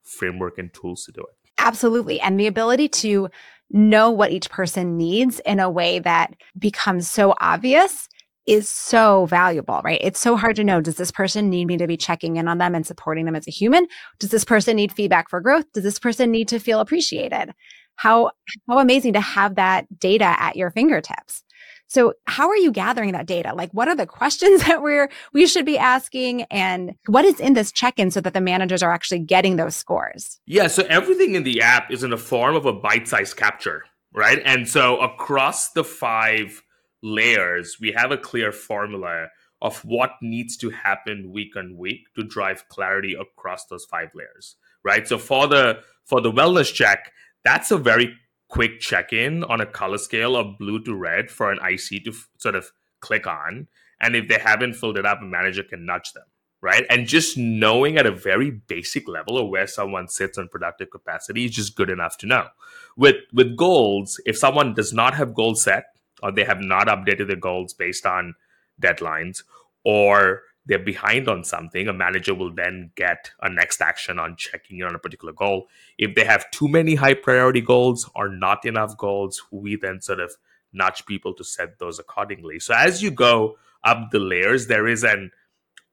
framework 0.04 0.58
and 0.58 0.74
tools 0.74 1.06
to 1.06 1.12
do 1.12 1.22
it. 1.22 1.52
Absolutely. 1.58 2.20
And 2.20 2.40
the 2.40 2.48
ability 2.48 2.90
to 2.90 3.30
know 3.72 4.10
what 4.10 4.32
each 4.32 4.50
person 4.50 4.98
needs 4.98 5.40
in 5.42 5.60
a 5.60 5.70
way 5.70 6.00
that 6.00 6.34
becomes 6.58 7.10
so 7.10 7.36
obvious 7.40 8.10
is 8.48 8.70
so 8.70 9.26
valuable, 9.26 9.82
right? 9.84 10.00
It's 10.02 10.20
so 10.20 10.38
hard 10.38 10.56
to 10.56 10.64
know 10.64 10.82
does 10.82 10.96
this 10.96 11.12
person 11.12 11.50
need 11.50 11.66
me 11.66 11.78
to 11.78 11.86
be 11.86 11.98
checking 11.98 12.38
in 12.38 12.48
on 12.48 12.58
them 12.58 12.74
and 12.74 12.88
supporting 12.88 13.26
them 13.26 13.36
as 13.36 13.48
a 13.48 13.52
human? 13.52 13.88
Does 14.20 14.32
this 14.32 14.46
person 14.46 14.78
need 14.78 14.92
feedback 14.92 15.30
for 15.30 15.42
growth? 15.42 15.66
Does 15.74 15.84
this 15.84 16.00
person 16.00 16.32
need 16.32 16.48
to 16.48 16.60
feel 16.60 16.80
appreciated? 16.80 17.54
How 17.98 18.32
how 18.70 18.80
amazing 18.80 19.14
to 19.14 19.22
have 19.22 19.56
that 19.56 20.00
data 20.00 20.36
at 20.40 20.56
your 20.56 20.72
fingertips. 20.72 21.44
So 21.90 22.14
how 22.26 22.50
are 22.50 22.58
you 22.58 22.72
gathering 22.72 23.14
that 23.14 23.26
data? 23.26 23.54
Like 23.56 23.72
what 23.72 23.88
are 23.88 23.96
the 23.96 24.06
questions 24.06 24.64
that 24.68 24.82
we're 24.82 25.10
we 25.34 25.46
should 25.48 25.66
be 25.66 25.78
asking 25.78 26.44
and 26.44 26.96
what 27.08 27.26
is 27.26 27.40
in 27.40 27.54
this 27.54 27.72
check-in 27.72 28.12
so 28.12 28.22
that 28.22 28.34
the 28.34 28.42
managers 28.42 28.82
are 28.82 28.92
actually 28.92 29.20
getting 29.20 29.58
those 29.58 29.76
scores? 29.76 30.40
Yeah, 30.46 30.68
so 30.68 30.84
everything 30.84 31.36
in 31.36 31.44
the 31.44 31.62
app 31.62 31.92
is 31.92 32.04
in 32.04 32.12
the 32.12 32.18
form 32.18 32.56
of 32.56 32.66
a 32.66 32.74
bite-sized 32.74 33.36
capture, 33.36 33.84
right? 34.14 34.42
And 34.46 34.68
so 34.70 35.00
across 35.00 35.72
the 35.72 35.84
five 35.84 36.62
layers, 37.02 37.78
we 37.80 37.92
have 37.92 38.12
a 38.12 38.18
clear 38.18 38.52
formula 38.52 39.28
of 39.62 39.84
what 39.84 40.12
needs 40.22 40.56
to 40.58 40.70
happen 40.70 41.32
week 41.32 41.56
on 41.56 41.78
week 41.78 42.08
to 42.16 42.24
drive 42.24 42.68
clarity 42.70 43.16
across 43.16 43.66
those 43.66 43.86
five 43.86 44.10
layers, 44.14 44.56
right? 44.84 45.08
So 45.08 45.18
for 45.18 45.48
the 45.48 45.80
for 46.06 46.22
the 46.22 46.32
wellness 46.32 46.74
check, 46.74 47.12
that's 47.44 47.72
a 47.72 47.78
very 47.78 48.16
quick 48.50 48.80
check 48.80 49.12
in 49.12 49.44
on 49.44 49.62
a 49.62 49.66
color 49.66 49.98
scale 49.98 50.36
of 50.36 50.58
blue 50.58 50.82
to 50.84 50.96
red 50.96 51.30
for 51.30 51.52
an 51.52 51.60
IC 51.60 52.06
to 52.06 52.12
f- 52.12 52.30
sort 52.38 52.56
of 52.56 52.72
click 53.02 53.28
on. 53.28 53.68
And 54.00 54.16
if 54.16 54.28
they 54.28 54.38
haven't 54.40 54.76
filled 54.76 54.98
it 54.98 55.06
up, 55.06 55.22
a 55.22 55.26
manager 55.26 55.64
can 55.64 55.86
nudge 55.86 56.14
them, 56.14 56.24
right? 56.62 56.86
And 56.90 57.08
just 57.08 57.38
knowing 57.38 57.98
at 57.98 58.06
a 58.06 58.12
very 58.12 58.52
basic 58.52 59.08
level 59.08 59.38
of 59.38 59.50
where 59.50 59.68
someone 59.68 60.08
sits 60.08 60.38
on 60.38 60.48
productive 60.48 60.92
capacity 60.92 61.46
is 61.46 61.52
just 61.52 61.76
good 61.76 61.90
enough 61.90 62.18
to 62.20 62.28
know. 62.28 62.48
With 62.96 63.16
with 63.34 63.58
goals, 63.58 64.22
if 64.26 64.38
someone 64.38 64.74
does 64.74 64.94
not 64.94 65.16
have 65.16 65.34
goals 65.34 65.64
set 65.64 65.97
or 66.22 66.32
they 66.32 66.44
have 66.44 66.60
not 66.60 66.88
updated 66.88 67.28
their 67.28 67.36
goals 67.36 67.74
based 67.74 68.06
on 68.06 68.36
deadlines, 68.82 69.44
or 69.84 70.42
they're 70.66 70.80
behind 70.80 71.30
on 71.30 71.44
something, 71.44 71.88
a 71.88 71.94
manager 71.94 72.36
will 72.36 72.54
then 72.54 72.92
get 72.96 73.32
a 73.42 73.50
next 73.50 73.82
action 73.82 74.20
on 74.20 74.36
checking 74.36 74.80
in 74.80 74.86
on 74.86 74.96
a 74.96 75.00
particular 75.00 75.34
goal. 75.34 75.68
If 75.98 76.14
they 76.16 76.26
have 76.26 76.52
too 76.52 76.68
many 76.68 76.96
high 76.96 77.14
priority 77.14 77.62
goals 77.62 78.10
or 78.16 78.28
not 78.28 78.66
enough 78.66 78.98
goals, 78.98 79.42
we 79.50 79.78
then 79.78 80.02
sort 80.02 80.20
of 80.20 80.34
nudge 80.74 81.06
people 81.06 81.34
to 81.36 81.44
set 81.44 81.80
those 81.80 82.00
accordingly. 82.00 82.60
So 82.60 82.74
as 82.74 83.02
you 83.02 83.12
go 83.12 83.58
up 83.84 84.12
the 84.12 84.20
layers, 84.20 84.68
there 84.68 84.88
is 84.88 85.06
an 85.06 85.32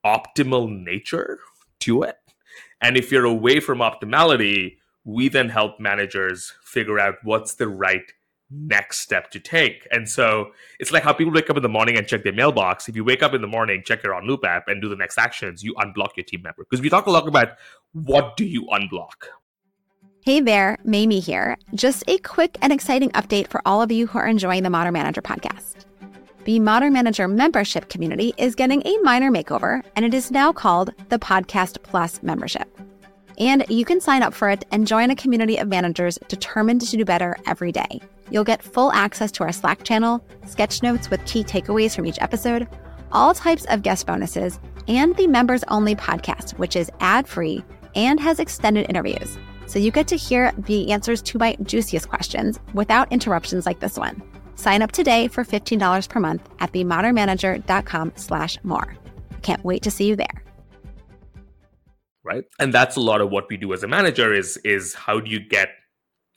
optimal 0.05 0.69
nature 0.69 1.39
to 1.79 2.03
it. 2.03 2.17
And 2.81 2.97
if 2.97 3.11
you're 3.11 3.25
away 3.25 3.61
from 3.61 3.79
optimality, 3.79 4.77
we 5.05 5.29
then 5.29 5.49
help 5.49 5.79
managers 5.79 6.53
figure 6.63 6.99
out 6.99 7.15
what's 7.23 7.55
the 7.55 7.67
right 7.69 8.11
next 8.51 8.99
step 8.99 9.31
to 9.31 9.39
take. 9.39 9.87
And 9.91 10.07
so 10.07 10.51
it's 10.79 10.91
like 10.91 11.03
how 11.03 11.13
people 11.13 11.33
wake 11.33 11.49
up 11.49 11.57
in 11.57 11.63
the 11.63 11.69
morning 11.69 11.97
and 11.97 12.07
check 12.07 12.23
their 12.23 12.33
mailbox. 12.33 12.87
If 12.87 12.95
you 12.95 13.03
wake 13.03 13.23
up 13.23 13.33
in 13.33 13.41
the 13.41 13.47
morning, 13.47 13.83
check 13.85 14.03
your 14.03 14.13
OnLoop 14.13 14.43
app 14.43 14.67
and 14.67 14.81
do 14.81 14.89
the 14.89 14.95
next 14.95 15.17
actions, 15.17 15.63
you 15.63 15.73
unblock 15.75 16.15
your 16.15 16.25
team 16.25 16.41
member. 16.43 16.63
Because 16.69 16.81
we 16.81 16.89
talk 16.89 17.07
a 17.07 17.11
lot 17.11 17.27
about 17.27 17.49
what 17.93 18.37
do 18.37 18.45
you 18.45 18.67
unblock? 18.71 19.29
Hey 20.23 20.39
there, 20.39 20.77
Mamie 20.83 21.19
here. 21.19 21.55
Just 21.75 22.03
a 22.07 22.17
quick 22.17 22.57
and 22.61 22.73
exciting 22.73 23.11
update 23.11 23.47
for 23.47 23.61
all 23.65 23.81
of 23.81 23.91
you 23.91 24.07
who 24.07 24.17
are 24.17 24.27
enjoying 24.27 24.63
the 24.63 24.71
Modern 24.71 24.93
Manager 24.93 25.21
podcast. 25.21 25.85
The 26.45 26.59
Modern 26.59 26.93
Manager 26.93 27.27
membership 27.27 27.89
community 27.89 28.33
is 28.37 28.55
getting 28.55 28.81
a 28.85 28.97
minor 29.03 29.31
makeover, 29.31 29.83
and 29.95 30.05
it 30.05 30.13
is 30.13 30.31
now 30.31 30.51
called 30.51 30.93
the 31.09 31.19
Podcast 31.19 31.81
Plus 31.83 32.21
membership. 32.21 32.67
And 33.37 33.65
you 33.69 33.85
can 33.85 33.99
sign 33.99 34.23
up 34.23 34.33
for 34.33 34.49
it 34.49 34.65
and 34.71 34.87
join 34.87 35.11
a 35.11 35.15
community 35.15 35.57
of 35.57 35.67
managers 35.67 36.17
determined 36.27 36.81
to 36.81 36.97
do 36.97 37.05
better 37.05 37.35
every 37.45 37.71
day. 37.71 38.01
You'll 38.29 38.43
get 38.43 38.63
full 38.63 38.91
access 38.91 39.31
to 39.33 39.43
our 39.43 39.51
Slack 39.51 39.83
channel, 39.83 40.25
sketch 40.47 40.81
notes 40.81 41.09
with 41.09 41.25
key 41.25 41.43
takeaways 41.43 41.95
from 41.95 42.05
each 42.05 42.21
episode, 42.21 42.67
all 43.11 43.33
types 43.33 43.65
of 43.65 43.83
guest 43.83 44.07
bonuses, 44.07 44.59
and 44.87 45.15
the 45.15 45.27
members 45.27 45.63
only 45.67 45.95
podcast, 45.95 46.57
which 46.57 46.75
is 46.75 46.91
ad 46.99 47.27
free 47.27 47.63
and 47.95 48.19
has 48.19 48.39
extended 48.39 48.89
interviews. 48.89 49.37
So 49.67 49.79
you 49.79 49.91
get 49.91 50.07
to 50.09 50.15
hear 50.15 50.51
the 50.57 50.91
answers 50.91 51.21
to 51.23 51.37
my 51.37 51.55
juiciest 51.63 52.09
questions 52.09 52.59
without 52.73 53.11
interruptions 53.11 53.65
like 53.65 53.79
this 53.79 53.97
one. 53.97 54.21
Sign 54.55 54.81
up 54.81 54.91
today 54.91 55.27
for 55.27 55.43
$15 55.43 56.09
per 56.09 56.19
month 56.19 56.47
at 56.59 56.71
themodernmanager.com 56.71 58.13
slash 58.15 58.57
more. 58.63 58.95
Can't 59.41 59.63
wait 59.63 59.81
to 59.83 59.91
see 59.91 60.07
you 60.07 60.15
there. 60.15 60.43
Right. 62.23 62.45
And 62.59 62.73
that's 62.73 62.95
a 62.95 63.01
lot 63.01 63.21
of 63.21 63.29
what 63.29 63.45
we 63.49 63.57
do 63.57 63.71
as 63.73 63.83
a 63.83 63.87
manager 63.87 64.33
is 64.33 64.57
is 64.57 64.95
how 64.95 65.19
do 65.19 65.29
you 65.29 65.39
get 65.39 65.69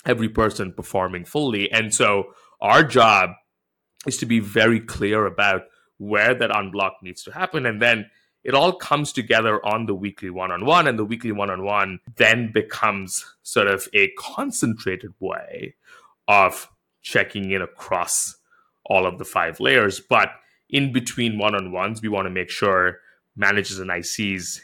every 0.09 0.29
person 0.29 0.73
performing 0.73 1.25
fully. 1.25 1.71
And 1.71 1.95
so 1.95 2.33
our 2.61 2.83
job 2.83 3.31
is 4.07 4.17
to 4.19 4.27
be 4.27 4.41
very 4.41 4.81
clear 4.81 5.27
about 5.27 5.63
where 5.99 6.35
that 6.35 6.51
unblock 6.51 6.93
needs 7.03 7.23
to 7.25 7.33
happen. 7.33 7.67
And 7.67 7.81
then 7.81 8.11
it 8.43 8.55
all 8.55 8.73
comes 8.73 9.13
together 9.13 9.65
on 9.65 9.87
the 9.87 9.95
weekly 9.95 10.31
one 10.31 10.51
on 10.51 10.65
one. 10.65 10.89
And 10.89 10.99
the 10.99 11.05
weekly 11.05 11.33
one 11.33 11.51
on 11.51 11.63
one 11.63 12.01
then 12.17 12.51
becomes 12.53 13.25
sort 13.43 13.69
of 13.69 13.87
a 13.93 14.11
concentrated 14.19 15.13
way 15.21 15.75
of 16.27 16.69
checking 17.03 17.51
in 17.51 17.63
across 17.63 18.37
all 18.87 19.07
of 19.07 19.19
the 19.19 19.25
five 19.25 19.61
layers. 19.61 20.01
But 20.01 20.31
in 20.71 20.93
between 20.93 21.39
one 21.39 21.55
on 21.55 21.73
ones, 21.73 22.01
we 22.01 22.09
want 22.09 22.27
to 22.27 22.31
make 22.31 22.51
sure 22.51 23.01
managers 23.37 23.79
and 23.79 23.91
ICs 23.91 24.61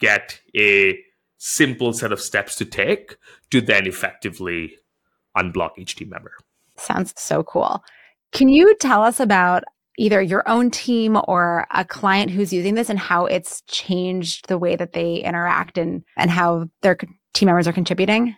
get 0.00 0.40
a 0.56 0.98
simple 1.38 1.92
set 1.92 2.12
of 2.12 2.20
steps 2.20 2.56
to 2.56 2.64
take 2.64 3.16
to 3.50 3.60
then 3.60 3.86
effectively 3.86 4.76
unblock 5.36 5.78
each 5.78 5.96
team 5.96 6.10
member. 6.10 6.32
Sounds 6.76 7.14
so 7.16 7.42
cool. 7.42 7.82
Can 8.32 8.48
you 8.48 8.74
tell 8.76 9.02
us 9.02 9.20
about 9.20 9.64
either 9.98 10.20
your 10.20 10.46
own 10.48 10.70
team 10.70 11.16
or 11.26 11.66
a 11.72 11.84
client 11.84 12.30
who's 12.30 12.52
using 12.52 12.74
this 12.74 12.90
and 12.90 12.98
how 12.98 13.26
it's 13.26 13.62
changed 13.62 14.48
the 14.48 14.58
way 14.58 14.76
that 14.76 14.92
they 14.92 15.16
interact 15.16 15.78
and 15.78 16.02
and 16.16 16.30
how 16.30 16.68
their 16.82 16.96
team 17.34 17.46
members 17.46 17.66
are 17.66 17.72
contributing? 17.72 18.36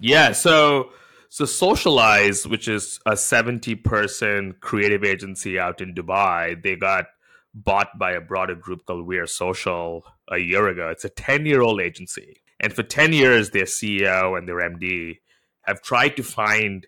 Yeah, 0.00 0.32
so 0.32 0.90
so 1.28 1.46
Socialize, 1.46 2.46
which 2.46 2.68
is 2.68 3.00
a 3.06 3.16
70 3.16 3.76
person 3.76 4.54
creative 4.60 5.02
agency 5.02 5.58
out 5.58 5.80
in 5.80 5.94
Dubai, 5.94 6.62
they 6.62 6.76
got 6.76 7.06
bought 7.54 7.98
by 7.98 8.12
a 8.12 8.20
broader 8.20 8.54
group 8.54 8.84
called 8.84 9.06
We 9.06 9.16
Are 9.18 9.26
Social 9.26 10.04
a 10.30 10.38
year 10.38 10.68
ago. 10.68 10.88
It's 10.88 11.04
a 11.04 11.08
10 11.08 11.46
year 11.46 11.62
old 11.62 11.80
agency. 11.80 12.42
And 12.60 12.72
for 12.72 12.82
10 12.82 13.12
years, 13.12 13.50
their 13.50 13.64
CEO 13.64 14.36
and 14.36 14.46
their 14.46 14.56
MD 14.56 15.20
have 15.62 15.82
tried 15.82 16.16
to 16.16 16.22
find 16.22 16.86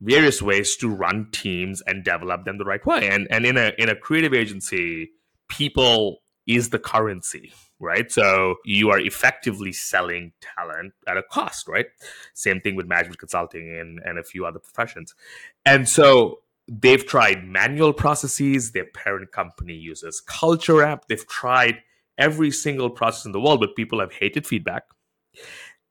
various 0.00 0.42
ways 0.42 0.76
to 0.76 0.88
run 0.88 1.28
teams 1.32 1.82
and 1.86 2.04
develop 2.04 2.44
them 2.44 2.58
the 2.58 2.64
right 2.64 2.84
way. 2.84 3.08
And 3.08 3.26
and 3.30 3.46
in 3.46 3.56
a 3.56 3.72
in 3.78 3.88
a 3.88 3.96
creative 3.96 4.34
agency, 4.34 5.10
people 5.48 6.22
is 6.46 6.70
the 6.70 6.78
currency, 6.78 7.52
right? 7.80 8.10
So 8.10 8.56
you 8.64 8.90
are 8.90 8.98
effectively 8.98 9.72
selling 9.72 10.32
talent 10.40 10.92
at 11.06 11.16
a 11.16 11.22
cost, 11.22 11.68
right? 11.68 11.86
Same 12.34 12.60
thing 12.60 12.76
with 12.76 12.86
management 12.86 13.18
consulting 13.18 13.78
and, 13.78 13.98
and 14.04 14.18
a 14.18 14.22
few 14.22 14.44
other 14.44 14.58
professions. 14.58 15.14
And 15.64 15.88
so 15.88 16.40
they've 16.68 17.04
tried 17.06 17.44
manual 17.44 17.92
processes, 17.92 18.72
their 18.72 18.84
parent 18.84 19.32
company 19.32 19.74
uses 19.74 20.20
Culture 20.20 20.82
Amp, 20.84 21.04
they've 21.08 21.26
tried 21.26 21.78
every 22.18 22.50
single 22.50 22.90
process 22.90 23.24
in 23.24 23.32
the 23.32 23.40
world, 23.40 23.60
but 23.60 23.74
people 23.74 24.00
have 24.00 24.12
hated 24.12 24.46
feedback. 24.46 24.84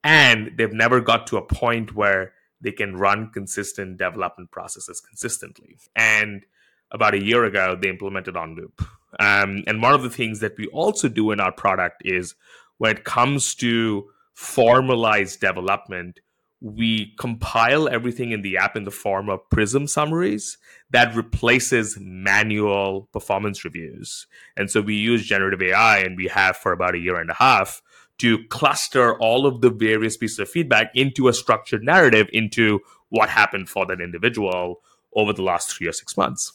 And 0.04 0.52
they've 0.56 0.72
never 0.72 1.00
got 1.00 1.26
to 1.28 1.38
a 1.38 1.42
point 1.42 1.94
where 1.94 2.34
they 2.60 2.72
can 2.72 2.96
run 2.96 3.30
consistent 3.32 3.96
development 3.98 4.50
processes 4.50 5.00
consistently. 5.00 5.78
And 5.96 6.44
about 6.92 7.14
a 7.14 7.24
year 7.24 7.44
ago, 7.44 7.76
they 7.80 7.88
implemented 7.88 8.34
OnLoop. 8.34 8.86
Um, 9.18 9.64
and 9.66 9.82
one 9.82 9.94
of 9.94 10.02
the 10.02 10.10
things 10.10 10.40
that 10.40 10.56
we 10.58 10.66
also 10.68 11.08
do 11.08 11.30
in 11.30 11.40
our 11.40 11.52
product 11.52 12.02
is 12.04 12.34
when 12.78 12.96
it 12.96 13.04
comes 13.04 13.54
to 13.56 14.10
formalized 14.34 15.40
development, 15.40 16.20
we 16.60 17.14
compile 17.18 17.88
everything 17.88 18.30
in 18.30 18.42
the 18.42 18.56
app 18.56 18.76
in 18.76 18.84
the 18.84 18.90
form 18.90 19.28
of 19.28 19.48
Prism 19.50 19.86
summaries 19.86 20.58
that 20.90 21.14
replaces 21.14 21.98
manual 22.00 23.08
performance 23.12 23.64
reviews. 23.64 24.26
And 24.56 24.70
so 24.70 24.80
we 24.80 24.94
use 24.94 25.24
generative 25.24 25.62
AI, 25.62 25.98
and 25.98 26.16
we 26.16 26.26
have 26.28 26.56
for 26.56 26.72
about 26.72 26.94
a 26.94 26.98
year 26.98 27.16
and 27.20 27.30
a 27.30 27.34
half 27.34 27.82
to 28.18 28.44
cluster 28.48 29.18
all 29.18 29.46
of 29.46 29.60
the 29.60 29.70
various 29.70 30.16
pieces 30.16 30.38
of 30.38 30.48
feedback 30.48 30.90
into 30.94 31.28
a 31.28 31.34
structured 31.34 31.82
narrative 31.82 32.28
into 32.32 32.80
what 33.08 33.28
happened 33.28 33.68
for 33.68 33.86
that 33.86 34.00
individual 34.00 34.80
over 35.14 35.32
the 35.32 35.42
last 35.42 35.70
three 35.70 35.86
or 35.86 35.92
six 35.92 36.16
months. 36.16 36.52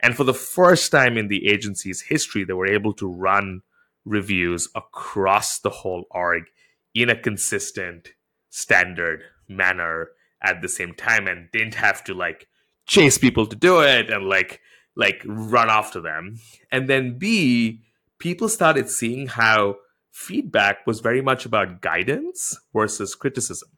And 0.00 0.16
for 0.16 0.24
the 0.24 0.34
first 0.34 0.92
time 0.92 1.16
in 1.16 1.28
the 1.28 1.48
agency's 1.48 2.02
history, 2.02 2.44
they 2.44 2.52
were 2.52 2.68
able 2.68 2.92
to 2.94 3.06
run 3.06 3.62
reviews 4.04 4.68
across 4.74 5.58
the 5.58 5.70
whole 5.70 6.06
org 6.10 6.44
in 6.94 7.10
a 7.10 7.20
consistent, 7.20 8.12
standard 8.50 9.22
manner 9.48 10.10
at 10.42 10.62
the 10.62 10.68
same 10.68 10.94
time 10.94 11.26
and 11.26 11.50
didn't 11.52 11.74
have 11.74 12.02
to 12.04 12.14
like 12.14 12.48
chase 12.86 13.18
people 13.18 13.46
to 13.46 13.56
do 13.56 13.82
it 13.82 14.10
and 14.10 14.28
like 14.28 14.60
like 14.96 15.22
run 15.26 15.68
after 15.68 16.00
them. 16.00 16.38
And 16.72 16.88
then 16.88 17.18
B, 17.18 17.82
people 18.18 18.48
started 18.48 18.88
seeing 18.88 19.28
how 19.28 19.76
feedback 20.18 20.84
was 20.84 20.98
very 20.98 21.22
much 21.22 21.46
about 21.46 21.80
guidance 21.80 22.58
versus 22.74 23.14
criticism. 23.14 23.68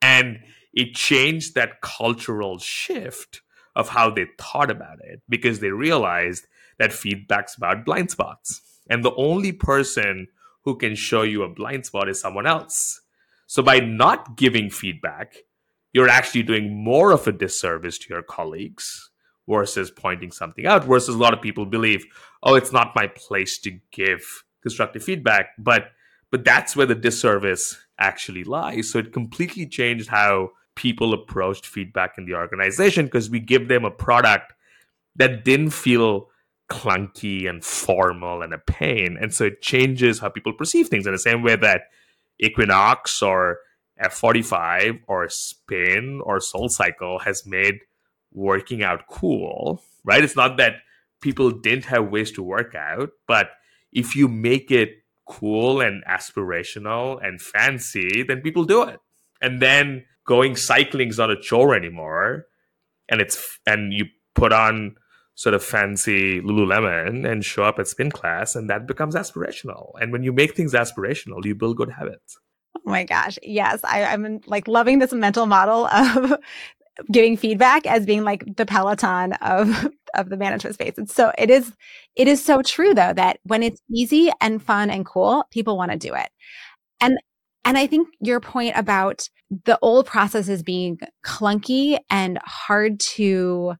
And 0.00 0.40
it 0.72 0.94
changed 0.94 1.54
that 1.54 1.82
cultural 1.82 2.58
shift 2.58 3.42
of 3.74 3.90
how 3.90 4.10
they 4.10 4.26
thought 4.38 4.70
about 4.70 4.98
it 5.04 5.20
because 5.28 5.60
they 5.60 5.68
realized 5.68 6.46
that 6.78 6.94
feedback's 6.94 7.56
about 7.56 7.84
blind 7.84 8.10
spots. 8.10 8.62
And 8.88 9.04
the 9.04 9.14
only 9.16 9.52
person 9.52 10.28
who 10.64 10.76
can 10.76 10.94
show 10.94 11.22
you 11.22 11.42
a 11.42 11.48
blind 11.48 11.84
spot 11.84 12.08
is 12.08 12.18
someone 12.18 12.46
else. 12.46 13.02
So 13.46 13.62
by 13.62 13.80
not 13.80 14.36
giving 14.36 14.70
feedback, 14.70 15.36
you're 15.92 16.08
actually 16.08 16.42
doing 16.42 16.82
more 16.82 17.12
of 17.12 17.26
a 17.26 17.32
disservice 17.32 17.98
to 17.98 18.06
your 18.08 18.22
colleagues 18.22 19.10
versus 19.46 19.90
pointing 19.90 20.32
something 20.32 20.66
out. 20.66 20.84
Versus 20.84 21.14
a 21.14 21.18
lot 21.18 21.34
of 21.34 21.42
people 21.42 21.66
believe, 21.66 22.06
oh, 22.42 22.54
it's 22.54 22.72
not 22.72 22.96
my 22.96 23.08
place 23.08 23.58
to 23.58 23.78
give 23.92 24.44
constructive 24.66 25.02
feedback 25.02 25.50
but 25.58 25.92
but 26.30 26.44
that's 26.44 26.74
where 26.76 26.86
the 26.86 26.94
disservice 26.94 27.78
actually 27.98 28.44
lies. 28.44 28.90
So 28.90 28.98
it 28.98 29.12
completely 29.12 29.66
changed 29.66 30.08
how 30.08 30.50
people 30.74 31.14
approached 31.14 31.66
feedback 31.66 32.18
in 32.18 32.26
the 32.26 32.34
organization 32.34 33.06
because 33.06 33.30
we 33.30 33.40
give 33.40 33.68
them 33.68 33.84
a 33.84 33.90
product 33.90 34.52
that 35.14 35.44
didn't 35.44 35.70
feel 35.70 36.28
clunky 36.68 37.48
and 37.48 37.64
formal 37.64 38.42
and 38.42 38.52
a 38.52 38.58
pain. 38.58 39.16
And 39.20 39.32
so 39.32 39.44
it 39.44 39.62
changes 39.62 40.18
how 40.18 40.28
people 40.28 40.52
perceive 40.52 40.88
things 40.88 41.06
in 41.06 41.12
the 41.12 41.18
same 41.18 41.42
way 41.42 41.56
that 41.56 41.82
equinox 42.38 43.22
or 43.22 43.60
f45 44.02 45.00
or 45.06 45.28
spin 45.30 46.20
or 46.22 46.38
soul 46.40 46.68
cycle 46.68 47.20
has 47.20 47.46
made 47.46 47.78
working 48.32 48.82
out 48.82 49.06
cool 49.08 49.82
right? 50.04 50.22
It's 50.22 50.36
not 50.36 50.58
that 50.58 50.74
people 51.22 51.50
didn't 51.50 51.86
have 51.86 52.10
ways 52.10 52.30
to 52.32 52.42
work 52.42 52.74
out 52.74 53.08
but 53.26 53.48
if 53.92 54.16
you 54.16 54.28
make 54.28 54.70
it 54.70 54.90
cool 55.26 55.80
and 55.80 56.04
aspirational 56.04 57.24
and 57.24 57.40
fancy, 57.40 58.22
then 58.22 58.40
people 58.40 58.64
do 58.64 58.82
it. 58.82 58.98
And 59.40 59.60
then 59.60 60.04
going 60.26 60.56
cycling 60.56 61.08
is 61.08 61.18
not 61.18 61.30
a 61.30 61.40
chore 61.40 61.74
anymore. 61.74 62.46
And 63.08 63.20
it's 63.20 63.58
and 63.66 63.92
you 63.92 64.06
put 64.34 64.52
on 64.52 64.96
sort 65.34 65.54
of 65.54 65.62
fancy 65.62 66.40
Lululemon 66.40 67.30
and 67.30 67.44
show 67.44 67.62
up 67.62 67.78
at 67.78 67.86
spin 67.86 68.10
class, 68.10 68.56
and 68.56 68.70
that 68.70 68.86
becomes 68.86 69.14
aspirational. 69.14 69.92
And 70.00 70.10
when 70.10 70.22
you 70.22 70.32
make 70.32 70.56
things 70.56 70.72
aspirational, 70.72 71.44
you 71.44 71.54
build 71.54 71.76
good 71.76 71.90
habits. 71.90 72.38
Oh 72.76 72.90
my 72.90 73.04
gosh. 73.04 73.38
Yes. 73.42 73.80
I, 73.84 74.04
I'm 74.04 74.40
like 74.46 74.66
loving 74.66 74.98
this 74.98 75.12
mental 75.12 75.46
model 75.46 75.86
of 75.86 76.38
giving 77.12 77.36
feedback 77.36 77.86
as 77.86 78.06
being 78.06 78.24
like 78.24 78.56
the 78.56 78.66
peloton 78.66 79.34
of 79.34 79.88
of 80.16 80.28
the 80.28 80.36
management 80.36 80.74
space. 80.74 80.98
And 80.98 81.08
so 81.08 81.32
it 81.38 81.50
is 81.50 81.72
it 82.16 82.28
is 82.28 82.44
so 82.44 82.62
true 82.62 82.94
though 82.94 83.12
that 83.12 83.38
when 83.44 83.62
it's 83.62 83.80
easy 83.94 84.30
and 84.40 84.62
fun 84.62 84.90
and 84.90 85.06
cool 85.06 85.44
people 85.50 85.76
want 85.76 85.92
to 85.92 85.98
do 85.98 86.14
it. 86.14 86.28
And 87.00 87.18
and 87.64 87.76
i 87.76 87.86
think 87.86 88.08
your 88.20 88.40
point 88.40 88.74
about 88.76 89.28
the 89.64 89.78
old 89.82 90.06
processes 90.06 90.62
being 90.62 90.98
clunky 91.24 91.98
and 92.08 92.38
hard 92.44 92.98
to 93.00 93.74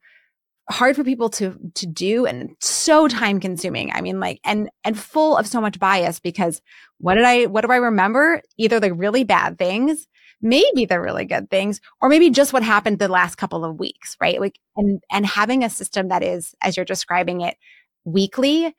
hard 0.68 0.96
for 0.96 1.04
people 1.04 1.30
to 1.30 1.56
to 1.74 1.86
do 1.86 2.26
and 2.26 2.50
so 2.60 3.06
time 3.06 3.38
consuming 3.38 3.90
i 3.92 4.00
mean 4.00 4.18
like 4.18 4.40
and 4.44 4.68
and 4.84 4.98
full 4.98 5.36
of 5.36 5.46
so 5.46 5.60
much 5.60 5.78
bias 5.78 6.18
because 6.18 6.60
what 6.98 7.14
did 7.14 7.24
i 7.24 7.44
what 7.46 7.64
do 7.64 7.72
i 7.72 7.76
remember? 7.76 8.42
Either 8.58 8.80
the 8.80 8.92
really 8.92 9.24
bad 9.24 9.58
things 9.58 10.06
maybe 10.42 10.84
the 10.84 11.00
really 11.00 11.24
good 11.24 11.50
things 11.50 11.80
or 12.00 12.08
maybe 12.08 12.30
just 12.30 12.52
what 12.52 12.62
happened 12.62 12.98
the 12.98 13.08
last 13.08 13.36
couple 13.36 13.64
of 13.64 13.78
weeks 13.78 14.16
right? 14.20 14.40
Like 14.40 14.58
and 14.76 15.02
and 15.10 15.26
having 15.26 15.64
a 15.64 15.70
system 15.70 16.08
that 16.08 16.22
is 16.22 16.54
as 16.60 16.76
you're 16.76 16.84
describing 16.84 17.40
it 17.40 17.56
weekly 18.04 18.74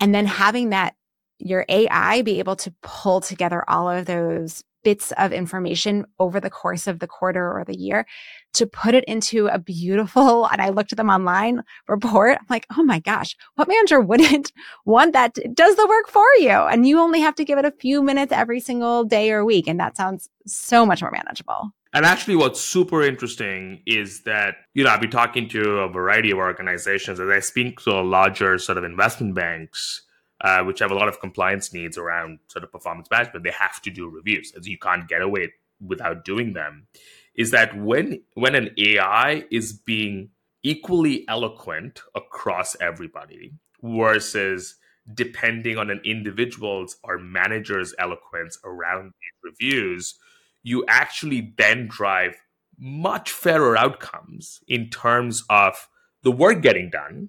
and 0.00 0.14
then 0.14 0.26
having 0.26 0.70
that 0.70 0.94
your 1.38 1.64
ai 1.68 2.22
be 2.22 2.38
able 2.38 2.56
to 2.56 2.72
pull 2.82 3.20
together 3.20 3.64
all 3.68 3.88
of 3.88 4.06
those 4.06 4.62
bits 4.82 5.12
of 5.18 5.32
information 5.32 6.06
over 6.18 6.40
the 6.40 6.50
course 6.50 6.86
of 6.86 6.98
the 6.98 7.06
quarter 7.06 7.52
or 7.52 7.64
the 7.64 7.76
year 7.76 8.06
to 8.54 8.66
put 8.66 8.94
it 8.94 9.04
into 9.04 9.46
a 9.48 9.58
beautiful, 9.58 10.46
and 10.52 10.60
I 10.60 10.70
looked 10.70 10.92
at 10.92 10.96
them 10.96 11.10
online 11.10 11.62
report. 11.88 12.38
I'm 12.38 12.46
like, 12.48 12.66
oh 12.76 12.82
my 12.82 13.00
gosh, 13.00 13.36
what 13.54 13.68
manager 13.68 14.00
wouldn't 14.00 14.52
want 14.84 15.12
that? 15.12 15.38
does 15.54 15.76
the 15.76 15.86
work 15.86 16.08
for 16.08 16.26
you. 16.38 16.50
And 16.50 16.86
you 16.86 16.98
only 16.98 17.20
have 17.20 17.34
to 17.36 17.44
give 17.44 17.58
it 17.58 17.64
a 17.64 17.72
few 17.72 18.02
minutes 18.02 18.32
every 18.32 18.60
single 18.60 19.04
day 19.04 19.30
or 19.30 19.44
week. 19.44 19.66
And 19.68 19.78
that 19.80 19.96
sounds 19.96 20.28
so 20.46 20.84
much 20.84 21.00
more 21.02 21.10
manageable. 21.10 21.72
And 21.94 22.06
actually, 22.06 22.36
what's 22.36 22.60
super 22.60 23.02
interesting 23.02 23.82
is 23.86 24.22
that, 24.22 24.56
you 24.72 24.82
know, 24.82 24.90
I've 24.90 25.00
been 25.00 25.10
talking 25.10 25.48
to 25.50 25.80
a 25.80 25.88
variety 25.88 26.30
of 26.30 26.38
organizations 26.38 27.20
as 27.20 27.28
I 27.28 27.40
speak 27.40 27.80
to 27.80 28.00
larger 28.00 28.56
sort 28.58 28.78
of 28.78 28.84
investment 28.84 29.34
banks 29.34 30.02
uh, 30.42 30.62
which 30.64 30.80
have 30.80 30.90
a 30.90 30.94
lot 30.94 31.08
of 31.08 31.20
compliance 31.20 31.72
needs 31.72 31.96
around 31.96 32.40
sort 32.48 32.64
of 32.64 32.72
performance 32.72 33.08
management, 33.10 33.44
they 33.44 33.52
have 33.52 33.80
to 33.82 33.90
do 33.90 34.08
reviews, 34.08 34.52
as 34.56 34.66
you 34.66 34.76
can't 34.76 35.08
get 35.08 35.22
away 35.22 35.52
without 35.80 36.24
doing 36.24 36.52
them. 36.52 36.86
Is 37.34 37.50
that 37.52 37.76
when 37.78 38.22
when 38.34 38.54
an 38.54 38.70
AI 38.76 39.44
is 39.50 39.72
being 39.72 40.30
equally 40.62 41.24
eloquent 41.28 42.02
across 42.14 42.76
everybody 42.80 43.52
versus 43.82 44.76
depending 45.14 45.78
on 45.78 45.90
an 45.90 46.00
individual's 46.04 46.96
or 47.02 47.18
manager's 47.18 47.94
eloquence 47.98 48.58
around 48.64 49.06
these 49.06 49.52
reviews, 49.52 50.14
you 50.62 50.84
actually 50.88 51.54
then 51.56 51.88
drive 51.88 52.36
much 52.78 53.30
fairer 53.30 53.76
outcomes 53.76 54.60
in 54.68 54.90
terms 54.90 55.44
of 55.48 55.88
the 56.22 56.32
work 56.32 56.62
getting 56.62 56.90
done 56.90 57.28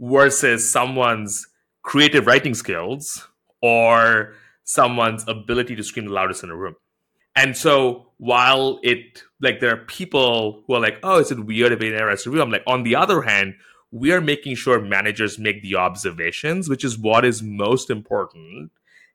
versus 0.00 0.70
someone's 0.70 1.46
creative 1.88 2.26
writing 2.26 2.52
skills 2.52 3.28
or 3.62 4.34
someone's 4.64 5.24
ability 5.26 5.74
to 5.74 5.82
scream 5.82 6.04
the 6.04 6.12
loudest 6.12 6.44
in 6.44 6.50
a 6.50 6.54
room. 6.54 6.76
And 7.34 7.56
so 7.56 8.12
while 8.18 8.78
it 8.82 9.22
like 9.40 9.60
there 9.60 9.72
are 9.72 9.86
people 9.86 10.64
who 10.66 10.74
are 10.74 10.80
like, 10.80 10.98
oh, 11.02 11.18
is 11.18 11.30
it 11.30 11.46
weird 11.46 11.72
if 11.72 11.80
an 11.80 11.94
error 11.94 12.10
review? 12.10 12.42
I'm 12.42 12.50
like, 12.50 12.64
on 12.66 12.82
the 12.82 12.94
other 12.94 13.22
hand, 13.22 13.54
we 13.90 14.12
are 14.12 14.20
making 14.20 14.56
sure 14.56 14.78
managers 14.82 15.38
make 15.38 15.62
the 15.62 15.76
observations, 15.76 16.68
which 16.68 16.84
is 16.84 16.98
what 16.98 17.24
is 17.24 17.42
most 17.42 17.88
important. 17.88 18.70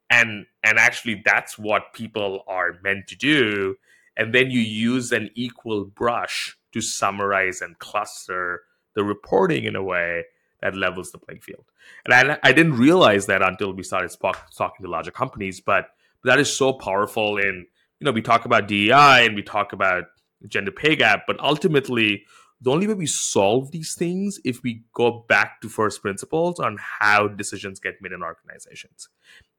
And 0.09 0.47
and 0.63 0.79
actually 0.79 1.21
that's 1.23 1.59
what 1.59 1.93
people 1.93 2.43
are 2.47 2.79
meant 2.83 3.05
to 3.09 3.15
do. 3.15 3.75
And 4.17 4.33
then 4.33 4.49
you 4.49 4.61
use 4.61 5.11
an 5.11 5.29
equal 5.35 5.85
brush 5.85 6.57
to 6.71 6.81
summarize 6.81 7.61
and 7.61 7.77
cluster 7.77 8.61
the 8.95 9.03
reporting 9.03 9.65
in 9.65 9.75
a 9.75 9.83
way 9.83 10.23
that 10.63 10.75
levels 10.75 11.11
the 11.11 11.17
playing 11.17 11.41
field. 11.41 11.65
And 12.05 12.13
I, 12.13 12.39
I 12.41 12.53
didn't 12.53 12.77
realize 12.77 13.25
that 13.25 13.41
until 13.41 13.73
we 13.73 13.83
started 13.83 14.15
talking 14.19 14.85
to 14.85 14.89
larger 14.89 15.11
companies, 15.11 15.59
but 15.59 15.87
that 16.23 16.39
is 16.39 16.55
so 16.55 16.71
powerful. 16.71 17.37
And, 17.37 17.65
you 17.99 18.05
know, 18.05 18.11
we 18.11 18.21
talk 18.21 18.45
about 18.45 18.69
DEI 18.69 19.25
and 19.25 19.35
we 19.35 19.43
talk 19.43 19.73
about 19.73 20.05
gender 20.47 20.71
pay 20.71 20.95
gap, 20.95 21.23
but 21.27 21.37
ultimately, 21.41 22.23
the 22.61 22.71
only 22.71 22.87
way 22.87 22.93
we 22.93 23.07
solve 23.07 23.71
these 23.71 23.93
things 23.93 24.39
if 24.45 24.63
we 24.63 24.83
go 24.93 25.25
back 25.27 25.59
to 25.59 25.67
first 25.67 26.01
principles 26.01 26.61
on 26.61 26.77
how 26.79 27.27
decisions 27.27 27.81
get 27.81 27.95
made 28.01 28.13
in 28.13 28.23
organizations. 28.23 29.09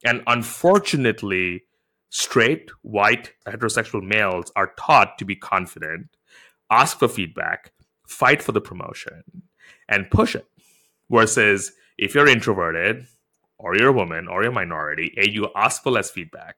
And 0.06 0.22
unfortunately, 0.26 1.64
straight, 2.08 2.70
white, 2.80 3.34
heterosexual 3.46 4.02
males 4.02 4.50
are 4.56 4.72
taught 4.78 5.18
to 5.18 5.26
be 5.26 5.36
confident, 5.36 6.06
ask 6.70 6.98
for 6.98 7.08
feedback, 7.08 7.72
fight 8.06 8.42
for 8.42 8.52
the 8.52 8.60
promotion, 8.62 9.22
and 9.86 10.10
push 10.10 10.34
it. 10.34 10.46
Versus 11.10 11.72
if 11.98 12.14
you're 12.14 12.28
introverted, 12.28 13.06
or 13.58 13.76
you're 13.76 13.88
a 13.88 13.92
woman, 13.92 14.28
or 14.28 14.42
you're 14.42 14.52
a 14.52 14.54
minority, 14.54 15.14
and 15.16 15.28
you 15.28 15.48
ask 15.54 15.82
for 15.82 15.90
less 15.90 16.10
feedback 16.10 16.56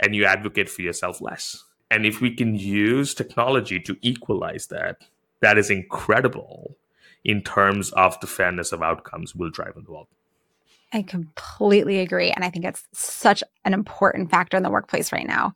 and 0.00 0.14
you 0.14 0.24
advocate 0.24 0.68
for 0.68 0.82
yourself 0.82 1.20
less. 1.20 1.64
And 1.90 2.06
if 2.06 2.20
we 2.20 2.34
can 2.34 2.54
use 2.54 3.14
technology 3.14 3.80
to 3.80 3.96
equalize 4.02 4.66
that, 4.68 4.98
that 5.40 5.58
is 5.58 5.70
incredible 5.70 6.76
in 7.24 7.42
terms 7.42 7.90
of 7.92 8.18
the 8.20 8.26
fairness 8.26 8.72
of 8.72 8.82
outcomes 8.82 9.34
we'll 9.34 9.50
drive 9.50 9.74
in 9.76 9.84
the 9.84 9.90
world. 9.90 10.06
I 10.92 11.02
completely 11.02 11.98
agree. 11.98 12.30
And 12.30 12.44
I 12.44 12.50
think 12.50 12.64
it's 12.64 12.84
such 12.92 13.42
an 13.64 13.74
important 13.74 14.30
factor 14.30 14.56
in 14.56 14.62
the 14.62 14.70
workplace 14.70 15.12
right 15.12 15.26
now. 15.26 15.52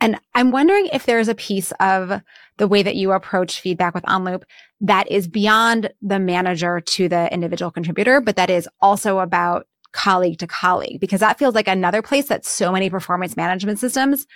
And 0.00 0.20
I'm 0.34 0.50
wondering 0.50 0.88
if 0.92 1.06
there's 1.06 1.28
a 1.28 1.34
piece 1.34 1.72
of 1.80 2.20
the 2.58 2.68
way 2.68 2.82
that 2.82 2.96
you 2.96 3.12
approach 3.12 3.60
feedback 3.60 3.94
with 3.94 4.04
OnLoop 4.04 4.42
that 4.80 5.10
is 5.10 5.26
beyond 5.26 5.90
the 6.02 6.18
manager 6.18 6.80
to 6.80 7.08
the 7.08 7.32
individual 7.32 7.70
contributor, 7.70 8.20
but 8.20 8.36
that 8.36 8.50
is 8.50 8.68
also 8.80 9.20
about 9.20 9.66
colleague 9.92 10.38
to 10.40 10.46
colleague, 10.46 11.00
because 11.00 11.20
that 11.20 11.38
feels 11.38 11.54
like 11.54 11.68
another 11.68 12.02
place 12.02 12.26
that 12.26 12.44
so 12.44 12.70
many 12.70 12.90
performance 12.90 13.36
management 13.36 13.78
systems 13.78 14.26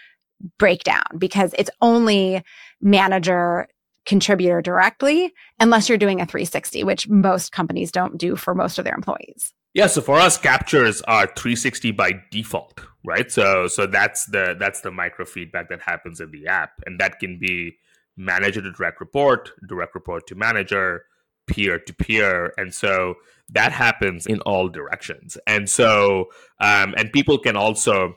break 0.59 0.85
down 0.85 1.05
because 1.19 1.55
it's 1.59 1.71
only 1.81 2.43
manager 2.81 3.67
contributor 4.07 4.63
directly 4.63 5.33
unless 5.61 5.89
you're 5.89 5.99
doing 5.99 6.21
a 6.21 6.27
360, 6.27 6.85
which 6.85 7.09
most 7.09 7.53
companies 7.53 7.93
don't 7.93 8.17
do 8.17 8.37
for 8.37 8.55
most 8.55 8.79
of 8.79 8.85
their 8.85 8.95
employees. 8.95 9.53
Yeah, 9.79 9.87
so 9.87 10.01
for 10.01 10.17
us, 10.19 10.37
captures 10.37 11.03
are 11.03 11.29
360 11.29 11.93
by 11.93 12.11
default, 12.33 12.81
right? 13.05 13.31
So 13.31 13.69
so 13.69 13.87
that's 13.87 14.27
the 14.27 14.57
that's 14.59 14.81
the 14.81 14.91
micro 14.91 15.25
feedback 15.25 15.69
that 15.69 15.81
happens 15.81 16.21
in 16.21 16.33
the 16.33 16.49
app, 16.49 16.73
and 16.85 16.99
that 16.99 17.21
can 17.21 17.39
be 17.39 17.77
manager 18.17 18.61
to 18.61 18.73
direct 18.73 18.99
report, 18.99 19.53
direct 19.69 19.95
report 19.95 20.27
to 20.27 20.35
manager, 20.35 21.05
peer 21.47 21.79
to 21.79 21.95
peer, 21.95 22.53
and 22.57 22.75
so 22.75 23.15
that 23.51 23.71
happens 23.71 24.27
in 24.27 24.41
all 24.41 24.69
directions. 24.69 25.39
And 25.47 25.71
so 25.71 26.27
um, 26.61 26.93
and 26.99 27.13
people 27.13 27.39
can 27.39 27.55
also 27.55 28.17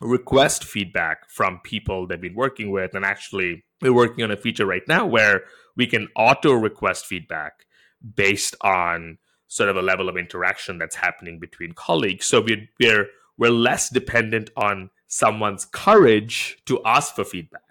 request 0.00 0.64
feedback 0.64 1.28
from 1.28 1.60
people 1.62 2.06
they've 2.06 2.18
been 2.18 2.34
working 2.34 2.70
with. 2.70 2.94
And 2.94 3.04
actually, 3.04 3.66
we're 3.82 3.92
working 3.92 4.24
on 4.24 4.30
a 4.30 4.36
feature 4.38 4.64
right 4.64 4.88
now 4.88 5.04
where 5.04 5.42
we 5.76 5.86
can 5.86 6.08
auto 6.16 6.54
request 6.54 7.04
feedback 7.04 7.66
based 8.14 8.56
on 8.62 9.18
sort 9.48 9.68
of 9.68 9.76
a 9.76 9.82
level 9.82 10.08
of 10.08 10.16
interaction 10.16 10.78
that's 10.78 10.96
happening 10.96 11.38
between 11.38 11.72
colleagues. 11.72 12.26
So 12.26 12.40
we're 12.40 12.68
we're, 12.80 13.06
we're 13.38 13.50
less 13.50 13.90
dependent 13.90 14.50
on 14.56 14.90
someone's 15.06 15.64
courage 15.64 16.58
to 16.66 16.80
ask 16.84 17.14
for 17.14 17.24
feedback 17.24 17.62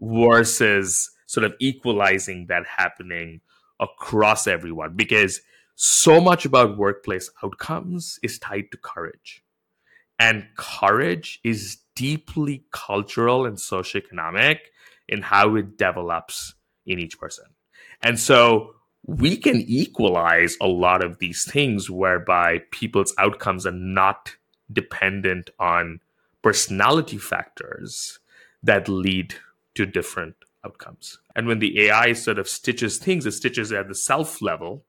versus 0.00 1.10
sort 1.26 1.44
of 1.44 1.54
equalizing 1.58 2.46
that 2.48 2.64
happening 2.66 3.40
across 3.80 4.46
everyone 4.46 4.94
because 4.94 5.40
so 5.74 6.20
much 6.20 6.44
about 6.44 6.76
workplace 6.76 7.30
outcomes 7.42 8.18
is 8.22 8.38
tied 8.38 8.70
to 8.70 8.76
courage 8.76 9.42
and 10.18 10.46
courage 10.56 11.40
is 11.42 11.78
deeply 11.96 12.64
cultural 12.70 13.44
and 13.44 13.56
socioeconomic 13.56 14.58
in 15.08 15.22
how 15.22 15.56
it 15.56 15.76
develops 15.76 16.54
in 16.86 16.98
each 16.98 17.18
person. 17.18 17.44
And 18.02 18.18
so 18.18 18.74
we 19.06 19.36
can 19.36 19.56
equalize 19.66 20.56
a 20.60 20.68
lot 20.68 21.04
of 21.04 21.18
these 21.18 21.44
things 21.44 21.90
whereby 21.90 22.60
people's 22.70 23.14
outcomes 23.18 23.66
are 23.66 23.72
not 23.72 24.36
dependent 24.72 25.50
on 25.58 26.00
personality 26.42 27.18
factors 27.18 28.20
that 28.62 28.88
lead 28.88 29.34
to 29.74 29.86
different 29.86 30.36
outcomes. 30.64 31.18
And 31.34 31.46
when 31.46 31.58
the 31.58 31.86
AI 31.86 32.12
sort 32.12 32.38
of 32.38 32.48
stitches 32.48 32.98
things, 32.98 33.26
it 33.26 33.32
stitches 33.32 33.72
at 33.72 33.88
the 33.88 33.94
self 33.94 34.40
level 34.40 34.84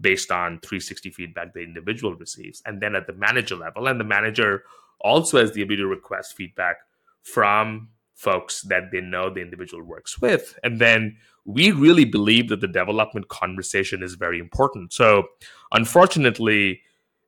based 0.00 0.32
on 0.32 0.58
360 0.58 1.10
feedback 1.10 1.54
the 1.54 1.60
individual 1.60 2.14
receives, 2.14 2.62
and 2.66 2.80
then 2.80 2.96
at 2.96 3.06
the 3.06 3.12
manager 3.12 3.54
level. 3.54 3.86
And 3.86 4.00
the 4.00 4.04
manager 4.04 4.64
also 5.00 5.38
has 5.38 5.52
the 5.52 5.62
ability 5.62 5.82
to 5.82 5.86
request 5.86 6.36
feedback 6.36 6.78
from 7.22 7.90
folks 8.14 8.62
that 8.62 8.90
they 8.92 9.00
know 9.00 9.28
the 9.28 9.40
individual 9.40 9.82
works 9.82 10.20
with. 10.20 10.58
And 10.62 10.80
then 10.80 11.16
we 11.44 11.72
really 11.72 12.04
believe 12.04 12.48
that 12.48 12.60
the 12.60 12.68
development 12.68 13.28
conversation 13.28 14.02
is 14.02 14.14
very 14.14 14.38
important. 14.38 14.92
So, 14.92 15.24
unfortunately, 15.72 16.80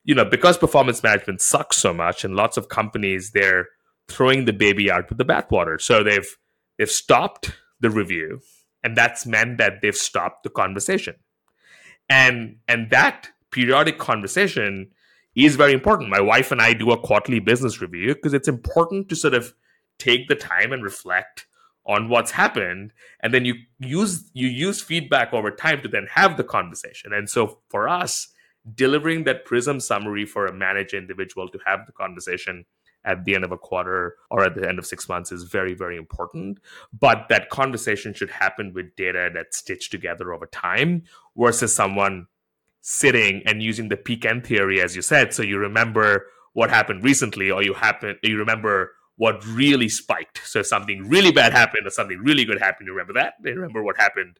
you 0.05 0.15
know, 0.15 0.25
because 0.25 0.57
performance 0.57 1.03
management 1.03 1.41
sucks 1.41 1.77
so 1.77 1.93
much, 1.93 2.25
and 2.25 2.37
lots 2.37 2.57
of 2.57 2.69
companies 2.69 3.33
they're 3.33 3.69
throwing 4.09 4.45
the 4.45 4.53
baby 4.53 4.91
out 4.91 5.09
with 5.09 5.19
the 5.19 5.25
bathwater. 5.25 5.81
So 5.81 6.03
they've 6.03 6.37
they've 6.79 6.91
stopped 6.91 7.53
the 7.81 7.91
review, 7.91 8.41
and 8.83 8.97
that's 8.97 9.27
meant 9.27 9.59
that 9.59 9.83
they've 9.83 9.97
stopped 9.97 10.45
the 10.45 10.51
conversation 10.51 11.17
and 12.09 12.57
and 12.69 12.91
that 12.91 13.29
periodic 13.51 13.99
conversation 13.99 14.91
is 15.35 15.57
very 15.57 15.73
important 15.73 16.09
my 16.09 16.21
wife 16.21 16.53
and 16.53 16.61
i 16.61 16.73
do 16.73 16.91
a 16.91 16.99
quarterly 16.99 17.41
business 17.41 17.81
review 17.81 18.15
because 18.15 18.35
it's 18.35 18.49
important 18.49 19.09
to 19.09 19.17
sort 19.17 19.35
of 19.35 19.55
take 19.99 20.29
the 20.29 20.35
time 20.35 20.73
and 20.73 20.83
reflect 20.83 21.47
on 21.87 22.09
what's 22.09 22.33
happened 22.33 22.93
and 23.21 23.33
then 23.33 23.45
you 23.45 23.55
use 23.79 24.29
you 24.35 24.49
use 24.49 24.83
feedback 24.83 25.33
over 25.33 25.51
time 25.51 25.81
to 25.81 25.89
then 25.89 26.07
have 26.11 26.37
the 26.37 26.45
conversation 26.45 27.13
and 27.13 27.31
so 27.31 27.59
for 27.69 27.89
us 27.89 28.29
delivering 28.75 29.25
that 29.25 29.45
prism 29.45 29.79
summary 29.79 30.27
for 30.27 30.47
a 30.47 30.53
manager 30.53 30.97
individual 30.97 31.49
to 31.49 31.59
have 31.65 31.87
the 31.87 31.93
conversation 31.93 32.65
at 33.07 33.25
the 33.25 33.35
end 33.35 33.45
of 33.45 33.53
a 33.53 33.57
quarter 33.57 34.17
or 34.31 34.45
at 34.45 34.57
the 34.57 34.69
end 34.69 34.79
of 34.79 34.87
six 34.87 35.09
months 35.09 35.31
is 35.31 35.45
very, 35.45 35.75
very 35.75 35.97
important. 35.97 36.59
But 36.99 37.27
that 37.29 37.51
conversation 37.51 38.13
should 38.13 38.31
happen 38.31 38.75
with 38.75 38.97
data 38.97 39.31
that's 39.33 39.59
stitched 39.59 39.93
together 39.93 40.35
over 40.35 40.47
time 40.47 41.05
versus 41.37 41.75
someone 41.75 42.27
sitting 42.81 43.43
and 43.47 43.63
using 43.63 43.89
the 43.89 43.97
peak 43.97 44.25
end 44.25 44.45
theory, 44.45 44.83
as 44.83 44.97
you 44.97 45.03
said. 45.03 45.33
So 45.33 45.43
you 45.43 45.59
remember 45.59 46.27
what 46.53 46.69
happened 46.69 47.05
recently, 47.05 47.51
or 47.51 47.63
you 47.63 47.75
happen 47.75 48.19
you 48.23 48.39
remember 48.39 48.93
what 49.17 49.45
really 49.47 49.89
spiked. 49.89 50.47
So 50.47 50.63
something 50.63 51.09
really 51.09 51.33
bad 51.33 51.53
happened 51.53 51.87
or 51.87 51.91
something 51.91 52.19
really 52.19 52.45
good 52.45 52.61
happened. 52.61 52.87
You 52.87 52.93
remember 52.93 53.15
that? 53.15 53.35
They 53.43 53.53
remember 53.53 53.83
what 53.83 53.97
happened 53.97 54.39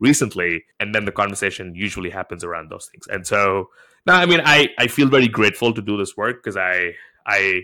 recently. 0.00 0.64
And 0.78 0.94
then 0.94 1.04
the 1.04 1.12
conversation 1.12 1.74
usually 1.74 2.10
happens 2.10 2.44
around 2.44 2.70
those 2.70 2.86
things. 2.86 3.06
And 3.08 3.26
so 3.26 3.70
now 4.06 4.16
I 4.16 4.26
mean 4.26 4.40
I, 4.44 4.68
I 4.78 4.86
feel 4.86 5.08
very 5.08 5.28
grateful 5.28 5.72
to 5.72 5.82
do 5.82 5.96
this 5.96 6.16
work 6.16 6.42
because 6.42 6.56
I 6.56 6.94
I 7.26 7.62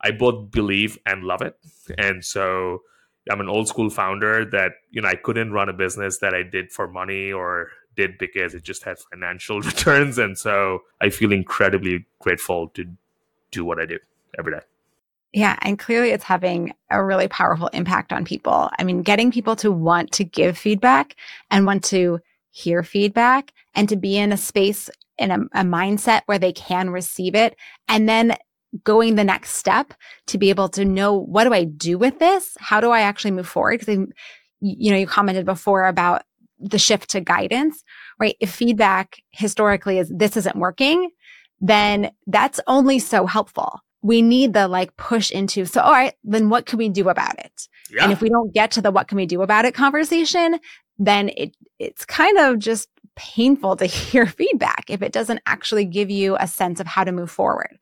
I 0.00 0.12
both 0.12 0.50
believe 0.50 0.98
and 1.06 1.24
love 1.24 1.42
it. 1.42 1.56
And 1.98 2.24
so 2.24 2.82
I'm 3.30 3.40
an 3.40 3.48
old 3.48 3.68
school 3.68 3.90
founder 3.90 4.44
that, 4.50 4.72
you 4.90 5.00
know, 5.00 5.08
I 5.08 5.14
couldn't 5.14 5.52
run 5.52 5.68
a 5.68 5.72
business 5.72 6.18
that 6.18 6.34
I 6.34 6.42
did 6.42 6.70
for 6.70 6.86
money 6.86 7.32
or 7.32 7.70
did 7.96 8.18
because 8.18 8.54
it 8.54 8.62
just 8.62 8.84
had 8.84 8.98
financial 8.98 9.60
returns. 9.70 10.18
And 10.18 10.36
so 10.38 10.80
I 11.00 11.08
feel 11.08 11.32
incredibly 11.32 12.06
grateful 12.18 12.68
to 12.70 12.86
do 13.50 13.64
what 13.64 13.80
I 13.80 13.86
do 13.86 13.98
every 14.38 14.52
day. 14.52 14.60
Yeah. 15.34 15.58
And 15.62 15.78
clearly 15.80 16.10
it's 16.10 16.24
having 16.24 16.72
a 16.90 17.04
really 17.04 17.26
powerful 17.26 17.66
impact 17.68 18.12
on 18.12 18.24
people. 18.24 18.70
I 18.78 18.84
mean, 18.84 19.02
getting 19.02 19.32
people 19.32 19.56
to 19.56 19.72
want 19.72 20.12
to 20.12 20.24
give 20.24 20.56
feedback 20.56 21.16
and 21.50 21.66
want 21.66 21.82
to 21.86 22.20
hear 22.50 22.84
feedback 22.84 23.52
and 23.74 23.88
to 23.88 23.96
be 23.96 24.16
in 24.16 24.30
a 24.30 24.36
space 24.36 24.88
in 25.18 25.32
a, 25.32 25.40
a 25.52 25.64
mindset 25.64 26.22
where 26.26 26.38
they 26.38 26.52
can 26.52 26.88
receive 26.90 27.34
it 27.34 27.56
and 27.88 28.08
then 28.08 28.36
going 28.84 29.16
the 29.16 29.24
next 29.24 29.50
step 29.56 29.92
to 30.28 30.38
be 30.38 30.50
able 30.50 30.68
to 30.68 30.84
know 30.84 31.14
what 31.14 31.44
do 31.44 31.52
I 31.52 31.64
do 31.64 31.98
with 31.98 32.20
this? 32.20 32.56
How 32.60 32.80
do 32.80 32.90
I 32.90 33.00
actually 33.00 33.30
move 33.32 33.48
forward? 33.48 33.80
Because 33.80 34.06
you 34.60 34.90
know, 34.92 34.96
you 34.96 35.06
commented 35.06 35.44
before 35.44 35.86
about 35.86 36.22
the 36.60 36.78
shift 36.78 37.10
to 37.10 37.20
guidance, 37.20 37.82
right? 38.20 38.36
If 38.40 38.52
feedback 38.52 39.20
historically 39.32 39.98
is 39.98 40.12
this 40.14 40.36
isn't 40.36 40.56
working, 40.56 41.10
then 41.60 42.12
that's 42.28 42.60
only 42.66 43.00
so 43.00 43.26
helpful. 43.26 43.80
We 44.04 44.20
need 44.20 44.52
the 44.52 44.68
like 44.68 44.96
push 44.96 45.30
into, 45.30 45.64
so 45.64 45.80
all 45.80 45.92
right, 45.92 46.14
then 46.22 46.50
what 46.50 46.66
can 46.66 46.78
we 46.78 46.90
do 46.90 47.08
about 47.08 47.38
it? 47.38 47.68
Yeah. 47.90 48.04
And 48.04 48.12
if 48.12 48.20
we 48.20 48.28
don't 48.28 48.52
get 48.52 48.70
to 48.72 48.82
the 48.82 48.90
what 48.90 49.08
can 49.08 49.16
we 49.16 49.24
do 49.24 49.40
about 49.40 49.64
it 49.64 49.74
conversation, 49.74 50.60
then 50.98 51.30
it 51.30 51.56
it's 51.78 52.04
kind 52.04 52.38
of 52.38 52.58
just 52.58 52.88
painful 53.16 53.76
to 53.76 53.86
hear 53.86 54.26
feedback 54.26 54.84
if 54.88 55.02
it 55.02 55.12
doesn't 55.12 55.40
actually 55.46 55.86
give 55.86 56.10
you 56.10 56.36
a 56.38 56.46
sense 56.46 56.80
of 56.80 56.86
how 56.86 57.02
to 57.02 57.12
move 57.12 57.30
forward. 57.30 57.78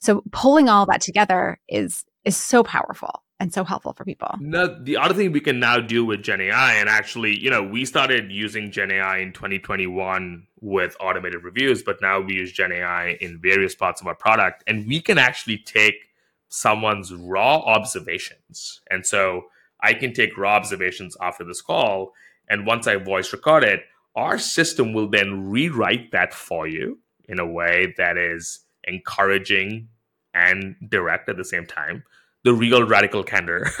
So 0.00 0.22
pulling 0.30 0.68
all 0.68 0.86
that 0.86 1.00
together 1.00 1.58
is 1.68 2.04
is 2.24 2.36
so 2.36 2.62
powerful 2.62 3.23
and 3.40 3.52
so 3.52 3.64
helpful 3.64 3.92
for 3.92 4.04
people. 4.04 4.28
No, 4.40 4.66
the 4.82 4.96
other 4.96 5.14
thing 5.14 5.32
we 5.32 5.40
can 5.40 5.60
now 5.60 5.80
do 5.80 6.04
with 6.04 6.22
Gen 6.22 6.40
AI, 6.40 6.74
and 6.74 6.88
actually, 6.88 7.38
you 7.38 7.50
know, 7.50 7.62
we 7.62 7.84
started 7.84 8.30
using 8.30 8.70
Gen 8.70 8.90
AI 8.90 9.18
in 9.18 9.32
2021 9.32 10.46
with 10.60 10.96
automated 11.00 11.42
reviews, 11.44 11.82
but 11.82 12.00
now 12.00 12.20
we 12.20 12.34
use 12.34 12.52
Gen 12.52 12.72
AI 12.72 13.18
in 13.20 13.40
various 13.40 13.74
parts 13.74 14.00
of 14.00 14.06
our 14.06 14.14
product, 14.14 14.62
and 14.66 14.86
we 14.86 15.00
can 15.00 15.18
actually 15.18 15.58
take 15.58 16.10
someone's 16.48 17.12
raw 17.12 17.56
observations. 17.56 18.80
And 18.88 19.04
so 19.04 19.46
I 19.82 19.92
can 19.94 20.12
take 20.12 20.38
raw 20.38 20.54
observations 20.54 21.16
after 21.20 21.44
this 21.44 21.60
call. 21.60 22.12
And 22.48 22.66
once 22.66 22.86
I 22.86 22.96
voice 22.96 23.32
record 23.32 23.64
it, 23.64 23.80
our 24.14 24.38
system 24.38 24.92
will 24.92 25.08
then 25.08 25.50
rewrite 25.50 26.12
that 26.12 26.32
for 26.32 26.68
you 26.68 27.00
in 27.28 27.40
a 27.40 27.46
way 27.46 27.94
that 27.98 28.16
is 28.16 28.60
encouraging 28.84 29.88
and 30.32 30.76
direct 30.88 31.28
at 31.28 31.36
the 31.36 31.44
same 31.44 31.66
time. 31.66 32.04
The 32.44 32.54
real 32.54 32.86
radical 32.86 33.24
candor. 33.24 33.70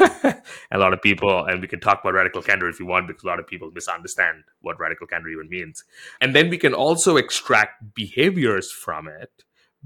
a 0.72 0.78
lot 0.78 0.92
of 0.92 1.02
people, 1.02 1.44
and 1.44 1.60
we 1.60 1.68
can 1.68 1.80
talk 1.80 2.00
about 2.00 2.14
radical 2.14 2.42
candor 2.42 2.68
if 2.68 2.80
you 2.80 2.86
want, 2.86 3.06
because 3.06 3.22
a 3.22 3.26
lot 3.26 3.38
of 3.38 3.46
people 3.46 3.70
misunderstand 3.72 4.44
what 4.60 4.80
radical 4.80 5.06
candor 5.06 5.28
even 5.28 5.48
means. 5.48 5.84
And 6.20 6.34
then 6.34 6.50
we 6.50 6.58
can 6.58 6.74
also 6.74 7.16
extract 7.16 7.94
behaviors 7.94 8.72
from 8.72 9.06
it 9.06 9.30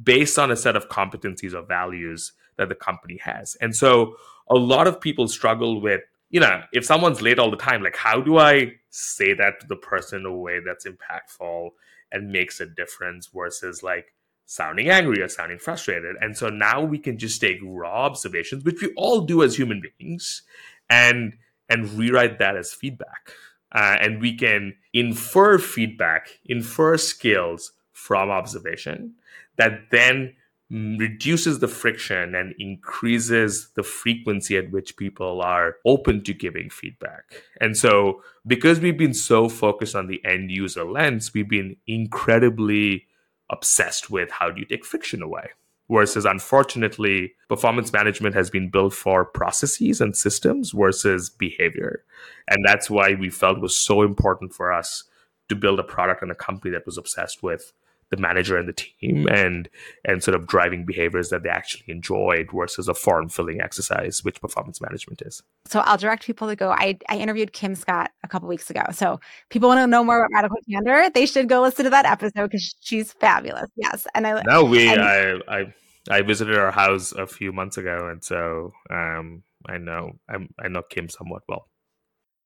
based 0.01 0.39
on 0.39 0.51
a 0.51 0.57
set 0.57 0.77
of 0.77 0.89
competencies 0.89 1.55
or 1.55 1.63
values 1.63 2.33
that 2.57 2.69
the 2.69 2.75
company 2.75 3.19
has. 3.23 3.57
And 3.61 3.75
so 3.75 4.17
a 4.49 4.55
lot 4.55 4.87
of 4.87 5.01
people 5.01 5.29
struggle 5.29 5.81
with 5.81 6.03
you 6.31 6.41
know, 6.41 6.63
if 6.73 6.85
someone's 6.85 7.23
late 7.23 7.39
all 7.39 7.51
the 7.51 7.57
time, 7.57 7.83
like 7.83 7.97
how 7.97 8.21
do 8.21 8.39
I 8.39 8.73
say 8.91 9.33
that 9.35 9.61
to 9.61 9.67
the 9.67 9.77
person 9.77 10.21
in 10.21 10.27
a 10.27 10.37
way 10.37 10.61
that's 10.65 10.87
impactful 10.87 11.71
and 12.13 12.31
makes 12.31 12.61
a 12.61 12.67
difference 12.67 13.29
versus 13.35 13.83
like 13.83 14.15
sounding 14.51 14.89
angry 14.89 15.21
or 15.21 15.29
sounding 15.29 15.59
frustrated? 15.59 16.17
And 16.21 16.37
so 16.37 16.49
now 16.49 16.83
we 16.83 16.99
can 16.99 17.19
just 17.19 17.41
take 17.41 17.59
raw 17.63 18.07
observations, 18.07 18.65
which 18.65 18.81
we 18.81 18.93
all 18.97 19.21
do 19.21 19.43
as 19.43 19.57
human 19.57 19.83
beings, 19.99 20.43
and 20.91 21.35
and 21.69 21.91
rewrite 21.93 22.39
that 22.39 22.57
as 22.57 22.73
feedback. 22.73 23.33
Uh, 23.71 23.97
and 24.01 24.23
we 24.23 24.35
can 24.35 24.75
infer 24.95 25.59
feedback, 25.59 26.39
infer 26.47 26.97
skills 26.97 27.73
from 27.93 28.31
observation 28.31 29.15
that 29.59 29.91
then 29.91 30.35
reduces 30.71 31.59
the 31.59 31.69
friction 31.69 32.35
and 32.35 32.55
increases 32.59 33.71
the 33.75 33.83
frequency 33.83 34.57
at 34.57 34.71
which 34.71 34.97
people 34.97 35.41
are 35.43 35.77
open 35.85 36.23
to 36.23 36.35
giving 36.35 36.69
feedback. 36.71 37.25
And 37.61 37.77
so, 37.77 38.23
because 38.47 38.81
we've 38.81 38.99
been 38.99 39.15
so 39.15 39.49
focused 39.49 39.95
on 39.95 40.07
the 40.07 40.23
end 40.25 40.51
user 40.51 40.85
lens, 40.85 41.33
we've 41.35 41.49
been 41.49 41.77
incredibly 41.87 43.07
obsessed 43.51 44.11
with 44.11 44.31
how 44.31 44.51
do 44.51 44.61
you 44.61 44.67
take 44.67 44.85
friction 44.85 45.23
away. 45.23 45.51
Versus, 45.91 46.27
unfortunately, 46.27 47.33
performance 47.49 47.93
management 47.95 48.35
has 48.35 48.51
been 48.51 48.69
built 48.69 48.93
for 48.93 49.25
processes 49.25 50.03
and 50.03 50.15
systems 50.15 50.73
versus 50.73 51.31
behavior. 51.31 52.05
And 52.47 52.63
that's 52.67 52.91
why 52.91 53.15
we 53.15 53.31
felt 53.31 53.57
it 53.57 53.63
was 53.63 53.75
so 53.75 54.03
important 54.03 54.53
for 54.53 54.71
us 54.71 55.05
to 55.49 55.57
build 55.57 55.81
a 55.81 55.85
product 55.85 56.21
and 56.21 56.31
a 56.31 56.35
company 56.35 56.71
that 56.73 56.85
was 56.85 56.99
obsessed 56.99 57.43
with 57.43 57.73
the 58.11 58.17
manager 58.17 58.57
and 58.57 58.69
the 58.69 58.73
team 58.73 59.27
and 59.29 59.69
and 60.05 60.23
sort 60.23 60.35
of 60.35 60.47
driving 60.47 60.85
behaviors 60.85 61.29
that 61.29 61.43
they 61.43 61.49
actually 61.49 61.85
enjoyed 61.89 62.49
versus 62.53 62.89
a 62.89 62.95
form 62.95 63.29
filling 63.29 63.61
exercise 63.61 64.25
which 64.25 64.41
performance 64.41 64.81
management 64.81 65.23
is. 65.23 65.43
So 65.67 65.81
i'll 65.81 65.97
direct 65.99 66.25
people 66.25 66.49
to 66.49 66.57
go 66.57 66.71
i, 66.71 66.99
I 67.09 67.19
interviewed 67.19 67.53
kim 67.53 67.75
scott 67.75 68.11
a 68.23 68.29
couple 68.29 68.49
weeks 68.49 68.71
ago. 68.71 68.83
So 68.93 69.21
people 69.51 69.69
want 69.69 69.79
to 69.79 69.87
know 69.87 70.05
more 70.05 70.19
about 70.19 70.31
radical 70.35 70.59
candor 70.71 71.11
they 71.11 71.27
should 71.27 71.49
go 71.49 71.61
listen 71.63 71.85
to 71.85 71.91
that 71.91 72.07
episode 72.07 72.51
because 72.51 72.75
she's 72.81 73.13
fabulous. 73.13 73.69
Yes 73.77 74.07
and 74.15 74.27
i 74.27 74.43
no 74.43 74.65
we 74.65 74.89
and, 74.89 75.03
I, 75.03 75.35
I 75.49 75.75
i 76.11 76.23
visited 76.23 76.57
our 76.57 76.71
house 76.71 77.13
a 77.13 77.27
few 77.27 77.53
months 77.53 77.77
ago 77.77 78.09
and 78.11 78.25
so 78.25 78.73
um 78.91 79.43
i 79.67 79.77
know 79.77 80.13
I'm, 80.29 80.49
i 80.59 80.69
know 80.69 80.83
kim 80.83 81.09
somewhat 81.09 81.43
well. 81.49 81.69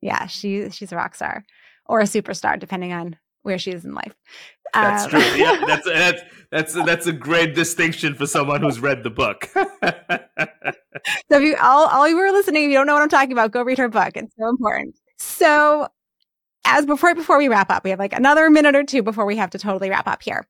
Yeah 0.00 0.26
she 0.26 0.70
she's 0.70 0.90
a 0.90 0.96
rock 0.96 1.14
star 1.14 1.44
or 1.86 2.00
a 2.00 2.04
superstar 2.04 2.58
depending 2.58 2.92
on 2.92 3.16
where 3.42 3.58
she 3.58 3.70
is 3.70 3.84
in 3.84 3.94
life. 3.94 4.14
That's 4.74 5.04
um, 5.04 5.10
true. 5.10 5.20
Yeah, 5.20 5.64
that's 5.66 5.84
that's 5.84 6.22
that's 6.50 6.74
that's 6.74 7.06
a 7.06 7.12
great 7.12 7.54
distinction 7.54 8.14
for 8.14 8.26
someone 8.26 8.62
who's 8.62 8.80
read 8.80 9.02
the 9.02 9.10
book. 9.10 9.48
so 9.54 9.62
if 11.30 11.42
you 11.42 11.56
all 11.60 11.88
all 11.88 12.08
you 12.08 12.16
were 12.16 12.30
listening, 12.30 12.64
if 12.64 12.70
you 12.70 12.76
don't 12.76 12.86
know 12.86 12.94
what 12.94 13.02
I'm 13.02 13.08
talking 13.08 13.32
about, 13.32 13.52
go 13.52 13.62
read 13.62 13.78
her 13.78 13.88
book. 13.88 14.16
It's 14.16 14.34
so 14.38 14.48
important. 14.48 14.98
So 15.18 15.88
as 16.64 16.86
before 16.86 17.14
before 17.14 17.38
we 17.38 17.48
wrap 17.48 17.70
up, 17.70 17.84
we 17.84 17.90
have 17.90 17.98
like 17.98 18.12
another 18.12 18.48
minute 18.50 18.76
or 18.76 18.84
two 18.84 19.02
before 19.02 19.26
we 19.26 19.36
have 19.36 19.50
to 19.50 19.58
totally 19.58 19.90
wrap 19.90 20.06
up 20.06 20.22
here. 20.22 20.46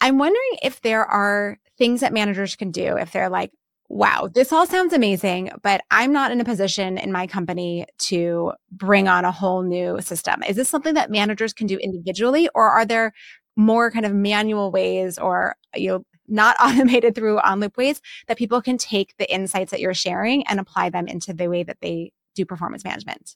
I'm 0.00 0.18
wondering 0.18 0.58
if 0.62 0.80
there 0.80 1.04
are 1.04 1.58
things 1.76 2.00
that 2.00 2.12
managers 2.12 2.56
can 2.56 2.70
do 2.70 2.96
if 2.96 3.12
they're 3.12 3.28
like, 3.28 3.50
wow, 3.90 4.28
this 4.32 4.52
all 4.52 4.66
sounds 4.66 4.92
amazing, 4.92 5.50
but 5.62 5.82
I'm 5.90 6.12
not 6.12 6.30
in 6.30 6.40
a 6.40 6.44
position 6.44 6.96
in 6.96 7.10
my 7.10 7.26
company 7.26 7.86
to 7.98 8.52
bring 8.70 9.08
on 9.08 9.24
a 9.24 9.32
whole 9.32 9.62
new 9.62 10.00
system. 10.00 10.44
Is 10.44 10.54
this 10.54 10.68
something 10.68 10.94
that 10.94 11.10
managers 11.10 11.52
can 11.52 11.66
do 11.66 11.76
individually, 11.76 12.48
or 12.54 12.70
are 12.70 12.86
there 12.86 13.12
more 13.56 13.90
kind 13.90 14.06
of 14.06 14.14
manual 14.14 14.70
ways 14.70 15.18
or 15.18 15.56
you 15.74 15.88
know 15.88 16.04
not 16.28 16.56
automated 16.62 17.16
through 17.16 17.38
OnLoop 17.40 17.76
ways 17.76 18.00
that 18.28 18.38
people 18.38 18.62
can 18.62 18.78
take 18.78 19.16
the 19.18 19.30
insights 19.32 19.72
that 19.72 19.80
you're 19.80 19.92
sharing 19.92 20.46
and 20.46 20.60
apply 20.60 20.90
them 20.90 21.08
into 21.08 21.34
the 21.34 21.48
way 21.48 21.64
that 21.64 21.78
they 21.82 22.12
do 22.36 22.46
performance 22.46 22.84
management? 22.84 23.34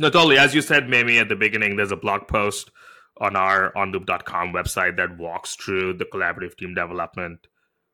No, 0.00 0.08
totally. 0.08 0.38
As 0.38 0.54
you 0.54 0.62
said, 0.62 0.88
Mamie, 0.88 1.18
at 1.18 1.28
the 1.28 1.36
beginning, 1.36 1.76
there's 1.76 1.92
a 1.92 1.96
blog 1.96 2.26
post 2.28 2.70
on 3.18 3.36
our 3.36 3.72
onloop.com 3.74 4.54
website 4.54 4.96
that 4.96 5.18
walks 5.18 5.54
through 5.54 5.92
the 5.92 6.06
collaborative 6.06 6.56
team 6.56 6.74
development 6.74 7.46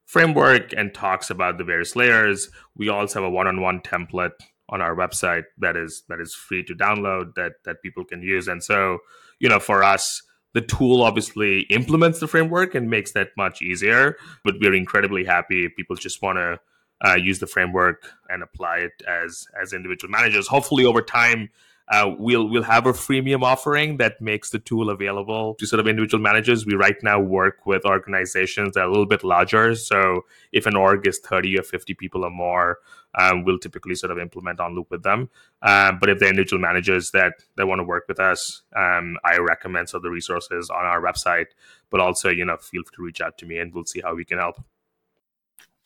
framework 0.09 0.73
and 0.73 0.95
talks 0.95 1.29
about 1.29 1.59
the 1.59 1.65
various 1.65 1.95
layers. 1.95 2.49
We 2.75 2.89
also 2.89 3.21
have 3.21 3.29
a 3.29 3.31
one-on-one 3.31 3.81
template 3.83 4.33
on 4.71 4.81
our 4.81 4.97
website 4.97 5.45
that 5.59 5.77
is 5.77 6.03
that 6.09 6.19
is 6.19 6.35
free 6.35 6.65
to 6.65 6.75
download 6.75 7.35
that 7.37 7.53
that 7.65 7.83
people 7.83 8.05
can 8.05 8.23
use. 8.23 8.49
And 8.49 8.65
so, 8.65 8.99
you 9.39 9.49
know, 9.51 9.61
for 9.61 9.85
us, 9.85 10.23
the 10.55 10.63
tool 10.63 11.03
obviously 11.03 11.61
implements 11.71 12.21
the 12.21 12.27
framework 12.27 12.75
and 12.75 12.89
makes 12.89 13.13
that 13.13 13.29
much 13.37 13.61
easier. 13.61 14.17
But 14.45 14.55
we're 14.61 14.75
incredibly 14.75 15.25
happy. 15.25 15.67
if 15.67 15.77
People 15.77 15.97
just 15.97 16.23
want 16.23 16.39
to 16.39 16.59
uh, 17.07 17.17
use 17.17 17.39
the 17.39 17.47
framework 17.47 18.11
and 18.31 18.43
apply 18.43 18.79
it 18.79 19.03
as 19.07 19.47
as 19.61 19.75
individual 19.75 20.11
managers. 20.11 20.49
Hopefully, 20.49 20.87
over 20.87 21.03
time, 21.03 21.51
uh, 21.91 22.15
we'll 22.19 22.49
we'll 22.49 22.63
have 22.63 22.87
a 22.87 22.93
freemium 22.93 23.43
offering 23.43 23.97
that 23.97 24.21
makes 24.21 24.51
the 24.51 24.59
tool 24.59 24.91
available 24.91 25.55
to 25.55 25.67
sort 25.67 25.81
of 25.81 25.87
individual 25.87 26.23
managers. 26.23 26.67
We 26.67 26.75
right 26.75 26.97
now 27.03 27.19
work 27.19 27.65
with 27.67 27.85
organizations 27.87 28.75
that 28.75 28.81
are 28.81 28.87
a 28.87 28.91
little 28.91 29.07
bit 29.07 29.25
larger. 29.25 29.75
So 29.75 30.27
if 30.53 30.67
an 30.67 30.77
org 30.77 31.07
is 31.07 31.19
30 31.21 31.59
or 31.59 31.63
50 31.63 31.95
people 31.95 32.25
or 32.25 32.31
more, 32.31 32.79
um, 33.19 33.45
we'll 33.45 33.59
typically 33.59 33.95
sort 33.95 34.11
of 34.11 34.19
implement 34.19 34.59
OnLoop 34.59 34.91
with 34.91 35.03
them. 35.03 35.31
Um, 35.63 35.99
but 35.99 36.11
if 36.11 36.19
they're 36.19 36.29
individual 36.29 36.61
managers 36.61 37.11
that 37.13 37.33
that 37.57 37.67
want 37.67 37.79
to 37.79 37.85
work 37.85 38.05
with 38.07 38.21
us, 38.21 38.63
um, 38.77 39.17
I 39.25 39.39
recommend 39.39 39.89
some 39.89 39.99
of 39.99 40.03
the 40.03 40.11
resources 40.11 40.69
on 40.69 40.85
our 40.85 41.01
website. 41.01 41.47
But 41.91 42.01
also, 42.01 42.29
you 42.29 42.45
know, 42.45 42.59
feel 42.59 42.83
free 42.83 42.97
to 42.97 43.03
reach 43.03 43.21
out 43.23 43.39
to 43.39 43.47
me 43.47 43.59
and 43.59 43.73
we'll 43.73 43.87
see 43.87 44.03
how 44.03 44.15
we 44.15 44.27
can 44.27 44.39
help. 44.39 44.63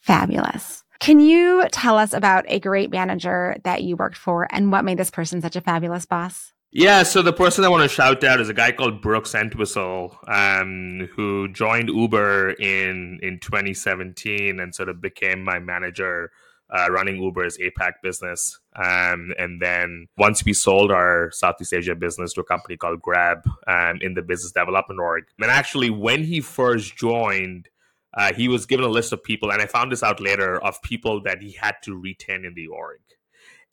Fabulous. 0.01 0.83
Can 1.03 1.19
you 1.19 1.67
tell 1.73 1.99
us 1.99 2.12
about 2.12 2.45
a 2.47 2.61
great 2.61 2.93
manager 2.93 3.57
that 3.65 3.83
you 3.83 3.97
worked 3.97 4.17
for 4.17 4.47
and 4.51 4.71
what 4.71 4.85
made 4.85 4.99
this 4.99 5.11
person 5.11 5.43
such 5.43 5.57
a 5.57 5.61
fabulous 5.61 6.07
boss? 6.07 6.53
Yeah, 6.71 7.03
so 7.03 7.23
the 7.23 7.33
person 7.33 7.65
I 7.65 7.69
want 7.71 7.83
to 7.83 7.88
shout 7.88 8.23
out 8.23 8.41
is 8.41 8.49
a 8.49 8.55
guy 8.55 8.71
called 8.71 9.03
Brooks 9.03 9.35
Entwistle, 9.35 10.17
um, 10.29 11.09
who 11.17 11.49
joined 11.49 11.88
Uber 11.88 12.51
in 12.53 13.19
in 13.21 13.41
2017 13.41 14.61
and 14.61 14.73
sort 14.73 14.88
of 14.88 15.01
became 15.01 15.43
my 15.43 15.59
manager 15.59 16.31
uh, 16.71 16.87
running 16.88 17.21
Uber's 17.21 17.59
APAC 17.59 17.95
business. 18.01 18.61
Um, 18.77 19.35
and 19.41 19.61
then 19.61 20.07
once 20.17 20.45
we 20.45 20.53
sold 20.53 20.93
our 20.93 21.33
Southeast 21.33 21.75
Asia 21.75 21.97
business 21.97 22.33
to 22.35 22.43
a 22.43 22.45
company 22.45 22.77
called 22.77 23.03
Grab 23.03 23.45
um, 23.67 23.99
in 24.03 24.15
the 24.15 24.23
business 24.23 24.53
development 24.53 25.01
org. 25.01 25.25
And 25.41 25.51
actually, 25.51 25.91
when 25.91 26.23
he 26.23 26.41
first 26.41 26.97
joined, 26.97 27.69
uh, 28.14 28.33
he 28.35 28.48
was 28.48 28.66
given 28.66 28.85
a 28.85 28.88
list 28.88 29.12
of 29.12 29.22
people, 29.22 29.51
and 29.51 29.62
I 29.62 29.66
found 29.66 29.90
this 29.90 30.03
out 30.03 30.20
later 30.20 30.62
of 30.62 30.83
people 30.83 31.22
that 31.22 31.40
he 31.40 31.53
had 31.53 31.77
to 31.85 31.96
retain 31.96 32.44
in 32.44 32.55
the 32.55 32.66
org. 32.66 33.01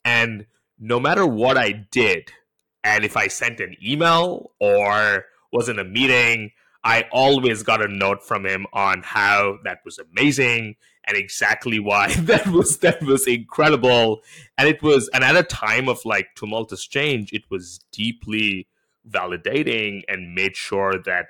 And 0.06 0.45
no 0.80 0.99
matter 0.99 1.25
what 1.25 1.58
I 1.58 1.86
did, 1.91 2.32
and 2.84 3.04
if 3.04 3.17
I 3.17 3.28
sent 3.28 3.60
an 3.60 3.75
email 3.86 4.52
or 4.60 5.25
was 5.52 5.67
in 5.67 5.80
a 5.80 5.84
meeting, 5.84 6.52
I 6.84 7.06
always 7.12 7.63
got 7.63 7.84
a 7.84 7.89
note 7.89 8.23
from 8.23 8.45
him 8.45 8.65
on 8.71 9.02
how 9.04 9.58
that 9.65 9.80
was 9.84 9.99
amazing 9.99 10.75
and 11.06 11.17
exactly 11.17 11.80
why 11.80 12.13
that 12.19 12.47
was 12.47 12.78
that 12.80 13.02
was 13.04 13.28
incredible. 13.28 14.21
And 14.58 14.69
it 14.69 14.82
was 14.82 15.10
and 15.13 15.23
at 15.23 15.36
a 15.36 15.43
time 15.43 15.89
of 15.89 15.99
like 16.06 16.28
tumultuous 16.36 16.88
change, 16.88 17.34
it 17.34 17.43
was 17.49 17.80
deeply 17.91 18.67
validating 19.10 20.04
and 20.08 20.34
made 20.34 20.56
sure 20.56 20.93
that 21.06 21.28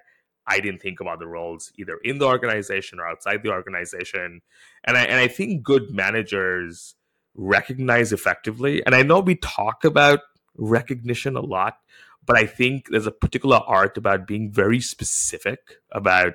I 0.49 0.59
didn't 0.59 0.81
think 0.81 0.99
about 0.99 1.19
the 1.19 1.27
roles 1.27 1.71
either 1.77 1.99
in 2.03 2.17
the 2.17 2.25
organization 2.25 2.99
or 2.99 3.07
outside 3.07 3.43
the 3.43 3.51
organization. 3.51 4.41
And 4.83 4.97
I 4.97 5.03
and 5.03 5.19
I 5.19 5.27
think 5.27 5.63
good 5.63 5.91
managers 5.91 6.95
recognize 7.35 8.11
effectively. 8.11 8.83
And 8.85 8.95
I 8.95 9.03
know 9.03 9.19
we 9.19 9.35
talk 9.35 9.85
about 9.85 10.21
recognition 10.57 11.37
a 11.37 11.41
lot, 11.41 11.77
but 12.25 12.37
I 12.37 12.45
think 12.45 12.89
there's 12.89 13.07
a 13.07 13.11
particular 13.11 13.57
art 13.57 13.97
about 13.97 14.27
being 14.27 14.51
very 14.51 14.81
specific 14.81 15.77
about 15.91 16.33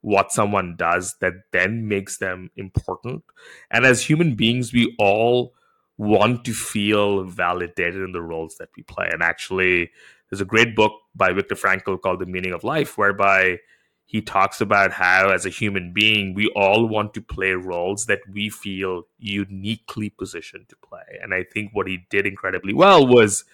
what 0.00 0.32
someone 0.32 0.76
does 0.76 1.16
that 1.20 1.32
then 1.50 1.88
makes 1.88 2.18
them 2.18 2.50
important. 2.56 3.24
And 3.70 3.86
as 3.86 4.02
human 4.02 4.34
beings, 4.34 4.72
we 4.72 4.94
all 4.98 5.54
want 5.96 6.44
to 6.44 6.52
feel 6.52 7.24
validated 7.24 8.02
in 8.02 8.12
the 8.12 8.20
roles 8.20 8.56
that 8.56 8.68
we 8.76 8.82
play. 8.82 9.08
And 9.10 9.22
actually, 9.22 9.90
there's 10.34 10.40
a 10.40 10.44
great 10.44 10.74
book 10.74 10.94
by 11.14 11.32
Viktor 11.32 11.54
Frankl 11.54 12.00
called 12.00 12.18
The 12.18 12.26
Meaning 12.26 12.52
of 12.52 12.64
Life, 12.64 12.98
whereby 12.98 13.58
he 14.04 14.20
talks 14.20 14.60
about 14.60 14.90
how, 14.90 15.30
as 15.30 15.46
a 15.46 15.48
human 15.48 15.92
being, 15.92 16.34
we 16.34 16.48
all 16.56 16.88
want 16.88 17.14
to 17.14 17.22
play 17.22 17.52
roles 17.52 18.06
that 18.06 18.18
we 18.28 18.50
feel 18.50 19.04
uniquely 19.16 20.10
positioned 20.10 20.68
to 20.70 20.76
play. 20.84 21.20
And 21.22 21.32
I 21.32 21.44
think 21.44 21.70
what 21.72 21.86
he 21.86 22.04
did 22.10 22.26
incredibly 22.26 22.74
well 22.74 23.06
was 23.06 23.44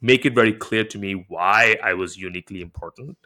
make 0.00 0.24
it 0.24 0.32
very 0.32 0.52
clear 0.52 0.84
to 0.84 0.98
me 0.98 1.24
why 1.26 1.76
I 1.82 1.94
was 1.94 2.16
uniquely 2.16 2.60
important. 2.60 3.18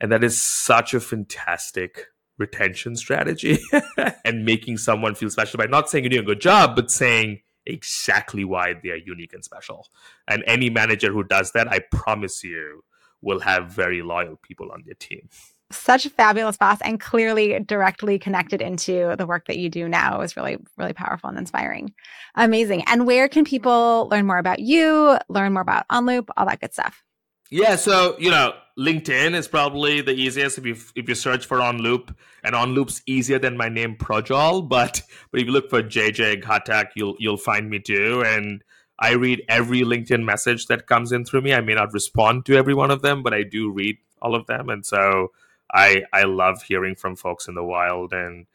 And 0.00 0.12
that 0.12 0.22
is 0.22 0.40
such 0.40 0.94
a 0.94 1.00
fantastic 1.00 2.06
retention 2.38 2.94
strategy 2.94 3.58
and 4.24 4.44
making 4.44 4.78
someone 4.78 5.16
feel 5.16 5.30
special 5.30 5.58
by 5.58 5.66
not 5.66 5.90
saying 5.90 6.04
you're 6.04 6.10
doing 6.10 6.22
a 6.22 6.26
good 6.26 6.40
job, 6.40 6.76
but 6.76 6.92
saying 6.92 7.40
exactly 7.66 8.44
why 8.44 8.74
they 8.82 8.90
are 8.90 8.96
unique 8.96 9.32
and 9.32 9.44
special. 9.44 9.88
And 10.28 10.42
any 10.46 10.70
manager 10.70 11.12
who 11.12 11.24
does 11.24 11.52
that, 11.52 11.68
I 11.68 11.80
promise 11.90 12.44
you, 12.44 12.82
will 13.22 13.40
have 13.40 13.70
very 13.70 14.02
loyal 14.02 14.36
people 14.36 14.70
on 14.70 14.82
their 14.84 14.94
team. 14.94 15.28
Such 15.72 16.04
a 16.04 16.10
fabulous 16.10 16.56
boss 16.56 16.78
and 16.82 17.00
clearly 17.00 17.58
directly 17.58 18.18
connected 18.18 18.60
into 18.60 19.16
the 19.16 19.26
work 19.26 19.46
that 19.46 19.56
you 19.56 19.70
do 19.70 19.88
now 19.88 20.20
is 20.20 20.36
really 20.36 20.58
really 20.76 20.92
powerful 20.92 21.30
and 21.30 21.38
inspiring. 21.38 21.94
Amazing. 22.34 22.84
And 22.86 23.06
where 23.06 23.28
can 23.28 23.44
people 23.44 24.08
learn 24.10 24.26
more 24.26 24.38
about 24.38 24.60
you 24.60 25.18
learn 25.28 25.54
more 25.54 25.62
about 25.62 25.88
OnLoop 25.88 26.28
all 26.36 26.46
that 26.46 26.60
good 26.60 26.74
stuff? 26.74 27.02
Yeah 27.50 27.76
so 27.76 28.14
you 28.18 28.30
know 28.30 28.54
linkedin 28.78 29.34
is 29.34 29.46
probably 29.46 30.00
the 30.00 30.12
easiest 30.12 30.58
if 30.58 30.66
you 30.66 30.76
if 30.96 31.08
you 31.08 31.14
search 31.14 31.46
for 31.46 31.58
OnLoop 31.58 32.14
and 32.42 32.54
OnLoop's 32.54 33.02
easier 33.06 33.38
than 33.38 33.56
my 33.56 33.68
name 33.68 33.96
Projjal 33.96 34.68
but 34.68 35.02
but 35.30 35.40
if 35.40 35.46
you 35.46 35.52
look 35.52 35.70
for 35.70 35.82
jj 35.82 36.42
ghatak 36.42 36.88
you'll 36.96 37.14
you'll 37.20 37.36
find 37.36 37.70
me 37.70 37.78
too 37.78 38.24
and 38.26 38.64
I 38.98 39.12
read 39.12 39.42
every 39.48 39.80
LinkedIn 39.80 40.24
message 40.24 40.66
that 40.66 40.86
comes 40.86 41.12
in 41.12 41.24
through 41.24 41.42
me. 41.42 41.52
I 41.52 41.60
may 41.60 41.74
not 41.74 41.92
respond 41.92 42.46
to 42.46 42.56
every 42.56 42.74
one 42.74 42.90
of 42.90 43.02
them, 43.02 43.22
but 43.22 43.34
I 43.34 43.42
do 43.42 43.70
read 43.70 43.98
all 44.22 44.34
of 44.34 44.46
them. 44.46 44.68
And 44.68 44.86
so 44.86 45.32
I 45.72 46.04
I 46.12 46.22
love 46.24 46.62
hearing 46.62 46.94
from 46.94 47.16
folks 47.16 47.48
in 47.48 47.54
the 47.54 47.64
wild 47.64 48.12
and 48.12 48.46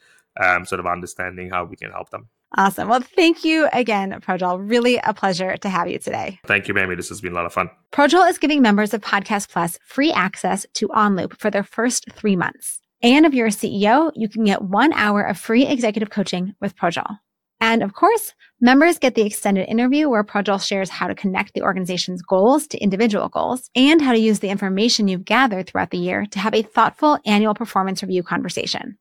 um, 0.42 0.66
sort 0.66 0.80
of 0.80 0.88
understanding 0.88 1.50
how 1.50 1.66
we 1.66 1.76
can 1.76 1.92
help 1.92 2.10
them. 2.10 2.30
Awesome. 2.58 2.88
Well, 2.88 3.02
thank 3.02 3.46
you 3.46 3.70
again, 3.74 4.12
Projjal. 4.22 4.58
Really 4.60 4.98
a 4.98 5.14
pleasure 5.14 5.56
to 5.58 5.70
have 5.70 5.88
you 5.88 6.00
today. 6.00 6.40
Thank 6.48 6.68
you, 6.68 6.74
Mamie. 6.74 6.96
This 6.96 7.10
has 7.10 7.22
been 7.22 7.34
a 7.34 7.36
lot 7.36 7.46
of 7.46 7.54
fun. 7.54 7.70
Projjal 7.92 8.28
is 8.30 8.38
giving 8.38 8.62
members 8.62 8.94
of 8.94 9.02
Podcast 9.02 9.50
Plus 9.50 9.78
free 9.86 10.12
access 10.12 10.66
to 10.74 10.88
OnLoop 10.90 11.40
for 11.40 11.52
their 11.52 11.64
first 11.64 12.12
three 12.14 12.36
months. 12.36 12.80
And 13.02 13.26
if 13.26 13.34
you're 13.34 13.48
a 13.48 13.52
CEO, 13.52 14.12
you 14.16 14.28
can 14.28 14.44
get 14.44 14.64
one 14.64 14.92
hour 14.94 15.22
of 15.22 15.38
free 15.38 15.66
executive 15.66 16.10
coaching 16.10 16.56
with 16.60 16.76
Projjal. 16.76 17.20
And 17.62 17.84
of 17.84 17.94
course, 17.94 18.34
members 18.62 19.00
get 19.00 19.16
the 19.16 19.26
extended 19.26 19.68
interview 19.70 20.10
where 20.10 20.24
Projjal 20.24 20.66
shares 20.66 20.90
how 20.90 21.08
to 21.08 21.16
connect 21.16 21.54
the 21.54 21.62
organization's 21.62 22.22
goals 22.22 22.68
to 22.68 22.78
individual 22.80 23.30
goals 23.30 23.70
and 23.76 24.02
how 24.02 24.14
to 24.14 24.20
use 24.20 24.40
the 24.40 24.50
information 24.50 25.08
you've 25.08 25.26
gathered 25.26 25.68
throughout 25.68 25.92
the 25.92 25.98
year 25.98 26.26
to 26.32 26.40
have 26.40 26.54
a 26.54 26.62
thoughtful 26.62 27.20
annual 27.26 27.54
performance 27.54 28.02
review 28.02 28.24
conversation. 28.24 28.98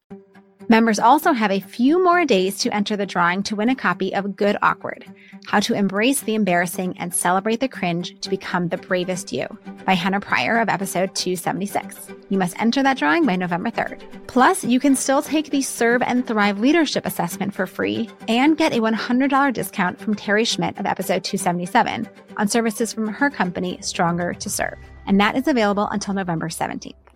Members 0.71 0.99
also 0.99 1.33
have 1.33 1.51
a 1.51 1.61
few 1.61 2.03
more 2.05 2.27
days 2.27 2.59
to 2.59 2.75
enter 2.75 2.95
the 2.95 3.07
drawing 3.07 3.43
to 3.45 3.57
win 3.57 3.71
a 3.71 3.75
copy 3.75 4.15
of 4.15 4.37
Good 4.37 4.59
Awkward 4.61 5.07
How 5.47 5.61
to 5.61 5.73
Embrace 5.73 6.21
the 6.21 6.35
Embarrassing 6.35 6.99
and 6.99 7.15
Celebrate 7.15 7.61
the 7.61 7.69
Cringe 7.69 8.21
to 8.21 8.29
Become 8.29 8.69
the 8.69 8.77
Bravest 8.77 9.33
You 9.33 9.47
by 9.87 9.95
Hannah 9.95 10.21
Pryor 10.21 10.59
of 10.59 10.69
episode 10.69 11.15
276. 11.15 12.11
You 12.29 12.37
must 12.37 12.61
enter 12.61 12.83
that 12.83 12.99
drawing 12.99 13.25
by 13.25 13.37
November 13.37 13.71
3rd. 13.71 14.03
Plus, 14.27 14.63
you 14.63 14.79
can 14.79 14.95
still 14.95 15.23
take 15.23 15.49
the 15.49 15.63
Serve 15.63 16.03
and 16.03 16.27
Thrive 16.27 16.61
Leadership 16.61 17.07
Assessment 17.07 17.55
for 17.55 17.67
free 17.67 18.11
and 18.29 18.59
get 18.59 18.75
a 18.75 18.81
$100 18.81 19.53
discount 19.55 19.99
from 19.99 20.15
Terry 20.15 20.45
Schmidt 20.45 20.79
of 20.79 20.85
episode 20.85 21.25
277 21.25 22.07
on 22.37 22.47
services 22.47 22.93
from 22.93 23.09
her 23.09 23.31
company, 23.31 23.79
Stronger 23.81 24.35
to 24.35 24.51
Serve. 24.51 24.77
And 25.07 25.19
that 25.19 25.35
is 25.35 25.49
available 25.49 25.89
until 25.89 26.13
November 26.13 26.51
17th. 26.51 27.08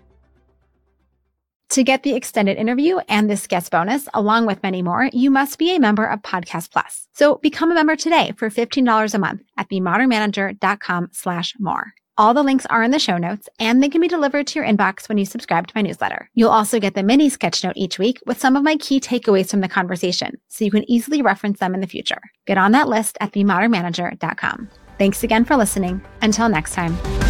To 1.73 1.83
get 1.83 2.03
the 2.03 2.15
extended 2.15 2.59
interview 2.59 2.99
and 3.09 3.31
this 3.31 3.47
guest 3.47 3.71
bonus, 3.71 4.07
along 4.13 4.45
with 4.45 4.63
many 4.63 4.83
more, 4.83 5.09
you 5.15 5.31
must 5.31 5.59
be 5.59 5.75
a 5.75 5.81
member 5.81 6.05
of 6.05 6.21
Podcast 6.21 6.71
Plus. 6.71 7.09
So 7.15 7.37
become 7.37 7.71
a 7.71 7.75
member 7.75 7.97
today 7.97 8.35
for 8.37 8.51
$15 8.51 9.15
a 9.15 9.19
month 9.19 9.41
at 9.57 9.71
themodernmanager.com 9.71 11.09
slash 11.13 11.55
more. 11.59 11.95
All 12.19 12.35
the 12.35 12.43
links 12.43 12.67
are 12.67 12.83
in 12.83 12.91
the 12.91 12.99
show 12.99 13.17
notes 13.17 13.49
and 13.59 13.83
they 13.83 13.89
can 13.89 14.03
be 14.03 14.07
delivered 14.07 14.49
to 14.49 14.59
your 14.59 14.69
inbox 14.69 15.09
when 15.09 15.17
you 15.17 15.25
subscribe 15.25 15.67
to 15.67 15.73
my 15.75 15.81
newsletter. 15.81 16.29
You'll 16.35 16.51
also 16.51 16.79
get 16.79 16.95
the 16.95 17.03
mini 17.03 17.31
sketch 17.31 17.65
note 17.65 17.73
each 17.75 17.99
week 17.99 18.21
with 18.27 18.39
some 18.39 18.55
of 18.55 18.63
my 18.63 18.77
key 18.77 19.01
takeaways 19.01 19.51
from 19.51 19.63
the 19.63 19.69
conversation 19.69 20.35
so 20.49 20.67
you 20.67 20.71
can 20.71 20.89
easily 20.91 21.23
reference 21.23 21.59
them 21.59 21.73
in 21.75 21.81
the 21.81 21.87
future. 21.87 22.21
Get 22.47 22.59
on 22.59 22.73
that 22.73 22.89
list 22.89 23.17
at 23.23 23.33
themodernmanager.com. 23.33 24.69
Thanks 24.99 25.25
again 25.25 25.47
for 25.47 25.57
listening. 25.57 26.03
Until 26.21 26.51
next 26.51 26.75
time. 26.75 27.22